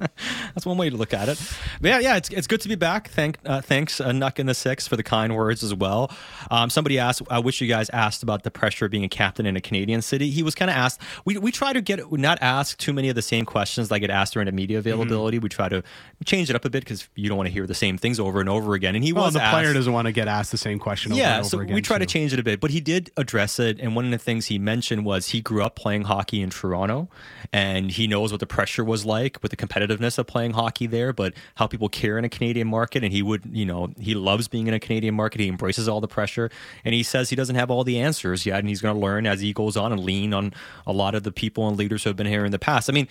That's 0.54 0.66
one 0.66 0.78
way 0.78 0.90
to 0.90 0.96
look 0.98 1.14
at 1.14 1.30
it. 1.30 1.40
But 1.82 1.88
yeah, 1.90 2.00
yeah, 2.00 2.16
it's, 2.18 2.30
it's 2.30 2.48
good 2.48 2.62
to 2.62 2.70
be 2.70 2.76
back. 2.76 3.10
Thank, 3.10 3.38
uh, 3.46 3.62
thanks, 3.62 4.00
uh, 4.00 4.10
Nuck 4.12 4.40
in 4.40 4.46
the 4.46 4.54
Six, 4.54 4.88
for 4.88 4.96
the 4.98 5.04
kind 5.04 5.36
words 5.36 5.64
as 5.64 5.74
well. 5.74 6.12
Um, 6.52 6.70
somebody 6.70 7.00
asked, 7.00 7.22
I 7.30 7.40
wish 7.40 7.62
you 7.62 7.68
guys 7.68 7.90
asked 7.92 8.22
about 8.24 8.44
the 8.44 8.52
pressure 8.52 8.86
of 8.86 8.92
being 8.92 9.04
a 9.04 9.10
captain 9.10 9.46
in 9.46 9.56
a 9.56 9.62
Canadian 9.62 10.02
city. 10.02 10.30
He 10.30 10.44
was 10.44 10.56
kind 10.56 10.70
of 10.70 10.78
asked, 10.78 11.02
we, 11.24 11.38
we 11.38 11.52
try 11.52 11.74
to 11.74 11.82
get, 11.82 12.12
not 12.12 12.38
ask 12.42 12.78
too 12.78 12.94
many 12.94 13.10
of 13.10 13.16
the 13.16 13.22
same 13.22 13.46
questions 13.46 13.90
that 13.90 14.00
get 14.00 14.10
asked 14.10 14.34
during 14.34 14.46
the 14.46 14.52
media 14.52 14.78
availability. 14.78 15.40
We 15.40 15.50
try 15.50 15.70
to 15.70 15.84
change 16.26 16.50
it 16.50 16.56
up 16.56 16.66
a 16.66 16.70
bit 16.70 16.84
because 16.84 17.08
you 17.16 17.30
don't 17.30 17.38
want 17.38 17.48
to 17.48 17.54
hear 17.54 17.66
the 17.68 17.74
same 17.76 17.98
things 17.98 18.20
over 18.20 18.40
and 18.40 18.50
over 18.50 18.74
again. 18.76 18.96
And 18.96 19.04
he 19.04 19.14
Well, 19.14 19.26
was 19.26 19.34
the 19.34 19.42
asked, 19.42 19.54
player 19.54 19.74
doesn't 19.74 19.92
want 19.92 20.06
to 20.08 20.12
get 20.12 20.28
asked 20.28 20.52
the 20.52 20.58
same 20.58 20.80
question 20.80 21.12
over 21.14 21.20
yeah, 21.22 21.36
and 21.38 21.40
over 21.42 21.50
so 21.50 21.60
again. 21.60 21.74
we 21.76 21.82
try 21.82 21.98
to 21.98 22.06
change 22.06 22.34
it 22.34 22.40
a 22.40 22.44
bit, 22.44 22.60
but 22.60 22.72
he 22.72 22.80
did 22.82 23.12
address 23.18 23.60
it. 23.60 23.80
And 23.80 23.96
one 23.96 24.06
of 24.06 24.12
the 24.12 24.18
things 24.18 24.48
he 24.48 24.60
mentioned 24.60 25.06
was 25.06 25.30
he 25.30 25.42
grew 25.42 25.64
up 25.64 25.76
playing 25.76 26.04
hockey 26.04 26.42
in 26.42 26.50
Toronto, 26.50 27.10
and 27.52 27.92
he 27.92 28.08
knows 28.08 28.32
what 28.32 28.40
the 28.40 28.48
pressure 28.48 28.84
was 28.84 29.06
like 29.06 29.40
with 29.42 29.52
the 29.52 29.58
competitiveness 29.58 30.18
of 30.18 30.28
playing 30.28 30.52
hockey 30.52 30.88
there, 30.88 31.14
but 31.14 31.34
how 31.56 31.68
people 31.68 31.90
care 31.90 32.18
in 32.18 32.26
a 32.26 32.30
Canadian 32.30 32.68
market. 32.68 33.04
And 33.04 33.12
he 33.12 33.22
would, 33.22 33.44
you 33.52 33.66
know, 33.66 33.90
he 34.00 34.16
loves 34.16 34.48
being 34.48 34.68
in 34.68 34.74
a 34.74 34.80
Canadian 34.80 35.16
market. 35.16 35.42
He 35.42 35.48
embraces 35.48 35.88
all 35.88 36.02
the 36.02 36.08
pressure, 36.08 36.50
and 36.84 36.94
he 36.94 37.04
says 37.04 37.30
he 37.30 37.36
doesn't 37.36 37.56
have 37.56 37.72
all 37.72 37.84
the 37.84 38.00
answers 38.00 38.46
yet, 38.46 38.60
and 38.60 38.70
he's 38.70 38.82
going 38.82 38.96
to 38.96 39.02
learn 39.02 39.26
as 39.26 39.42
he 39.42 39.54
goes 39.54 39.78
on 39.78 39.92
and 39.92 40.04
lean 40.04 40.34
on 40.34 40.54
a 40.86 40.94
lot 40.94 41.16
of 41.16 41.24
the 41.24 41.32
people 41.32 41.68
and 41.68 41.78
leaders 41.78 42.04
who 42.04 42.10
have 42.10 42.18
been 42.18 42.28
here 42.28 42.46
in 42.46 42.52
the 42.52 42.60
past. 42.60 42.90
I 42.90 42.94
mean. 42.94 43.08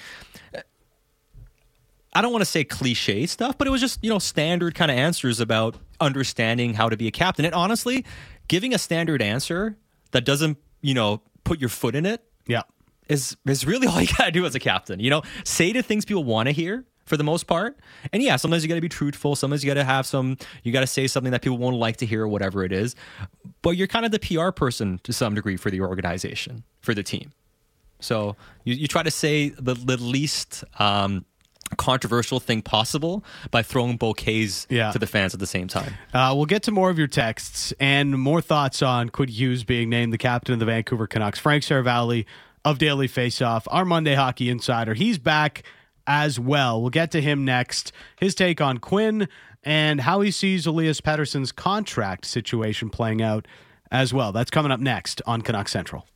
I 2.16 2.22
don't 2.22 2.30
want 2.30 2.42
to 2.42 2.48
say 2.48 2.62
cliche 2.62 3.26
stuff, 3.26 3.58
but 3.58 3.66
it 3.66 3.70
was 3.70 3.80
just, 3.80 3.98
you 4.00 4.08
know, 4.08 4.20
standard 4.20 4.76
kind 4.76 4.88
of 4.88 4.96
answers 4.96 5.40
about 5.40 5.74
understanding 6.00 6.74
how 6.74 6.88
to 6.88 6.96
be 6.96 7.08
a 7.08 7.10
captain. 7.10 7.44
And 7.44 7.52
honestly, 7.52 8.04
giving 8.46 8.72
a 8.72 8.78
standard 8.78 9.20
answer 9.20 9.76
that 10.12 10.24
doesn't, 10.24 10.58
you 10.80 10.94
know, 10.94 11.22
put 11.42 11.58
your 11.58 11.68
foot 11.70 11.96
in 11.96 12.06
it 12.06 12.24
Yeah. 12.46 12.62
Is 13.08 13.36
is 13.46 13.66
really 13.66 13.86
all 13.88 14.00
you 14.00 14.08
gotta 14.18 14.30
do 14.32 14.46
as 14.46 14.54
a 14.54 14.60
captain. 14.60 15.00
You 15.00 15.10
know, 15.10 15.22
say 15.44 15.72
the 15.72 15.82
things 15.82 16.04
people 16.04 16.24
want 16.24 16.46
to 16.48 16.52
hear, 16.52 16.84
for 17.04 17.16
the 17.16 17.24
most 17.24 17.46
part. 17.46 17.78
And 18.12 18.22
yeah, 18.22 18.36
sometimes 18.36 18.62
you 18.62 18.68
got 18.68 18.76
to 18.76 18.80
be 18.80 18.88
truthful. 18.88 19.36
Sometimes 19.36 19.62
you 19.62 19.68
got 19.70 19.74
to 19.74 19.84
have 19.84 20.06
some, 20.06 20.38
you 20.62 20.72
got 20.72 20.80
to 20.80 20.86
say 20.86 21.06
something 21.06 21.32
that 21.32 21.42
people 21.42 21.58
won't 21.58 21.76
like 21.76 21.98
to 21.98 22.06
hear 22.06 22.22
or 22.22 22.28
whatever 22.28 22.64
it 22.64 22.72
is. 22.72 22.96
But 23.60 23.72
you're 23.72 23.86
kind 23.88 24.06
of 24.06 24.10
the 24.12 24.18
PR 24.18 24.50
person 24.52 25.00
to 25.04 25.12
some 25.12 25.34
degree 25.34 25.56
for 25.58 25.70
the 25.70 25.82
organization, 25.82 26.64
for 26.80 26.94
the 26.94 27.02
team. 27.02 27.32
So 28.00 28.36
you, 28.64 28.74
you 28.74 28.88
try 28.88 29.02
to 29.02 29.10
say 29.10 29.50
the, 29.50 29.74
the 29.74 29.98
least 29.98 30.64
um, 30.78 31.26
controversial 31.76 32.40
thing 32.40 32.62
possible 32.62 33.22
by 33.50 33.62
throwing 33.62 33.96
bouquets 33.98 34.66
Yeah. 34.70 34.90
to 34.92 34.98
the 34.98 35.06
fans 35.06 35.34
at 35.34 35.40
the 35.40 35.46
same 35.46 35.68
time. 35.68 35.92
Uh, 36.12 36.32
we'll 36.34 36.46
get 36.46 36.62
to 36.64 36.70
more 36.72 36.88
of 36.90 36.98
your 36.98 37.06
texts 37.08 37.72
and 37.80 38.18
more 38.18 38.40
thoughts 38.40 38.80
on 38.82 39.10
Quinn 39.10 39.28
Hughes 39.28 39.64
being 39.64 39.88
named 39.90 40.12
the 40.12 40.18
captain 40.18 40.54
of 40.54 40.58
the 40.58 40.66
Vancouver 40.66 41.06
Canucks. 41.06 41.38
Frank 41.38 41.64
Seravalli 41.64 42.24
of 42.64 42.78
Daily 42.78 43.08
Faceoff, 43.08 43.64
our 43.68 43.84
Monday 43.84 44.14
Hockey 44.14 44.48
Insider. 44.48 44.94
He's 44.94 45.18
back 45.18 45.62
as 46.06 46.38
well. 46.38 46.80
We'll 46.80 46.90
get 46.90 47.10
to 47.12 47.20
him 47.20 47.44
next. 47.44 47.92
His 48.18 48.34
take 48.34 48.60
on 48.60 48.78
Quinn 48.78 49.28
and 49.62 50.00
how 50.00 50.20
he 50.20 50.30
sees 50.30 50.66
Elias 50.66 51.00
Pettersson's 51.00 51.52
contract 51.52 52.24
situation 52.24 52.90
playing 52.90 53.22
out 53.22 53.46
as 53.90 54.12
well. 54.12 54.32
That's 54.32 54.50
coming 54.50 54.72
up 54.72 54.80
next 54.80 55.22
on 55.26 55.42
Canuck 55.42 55.68
Central. 55.68 56.06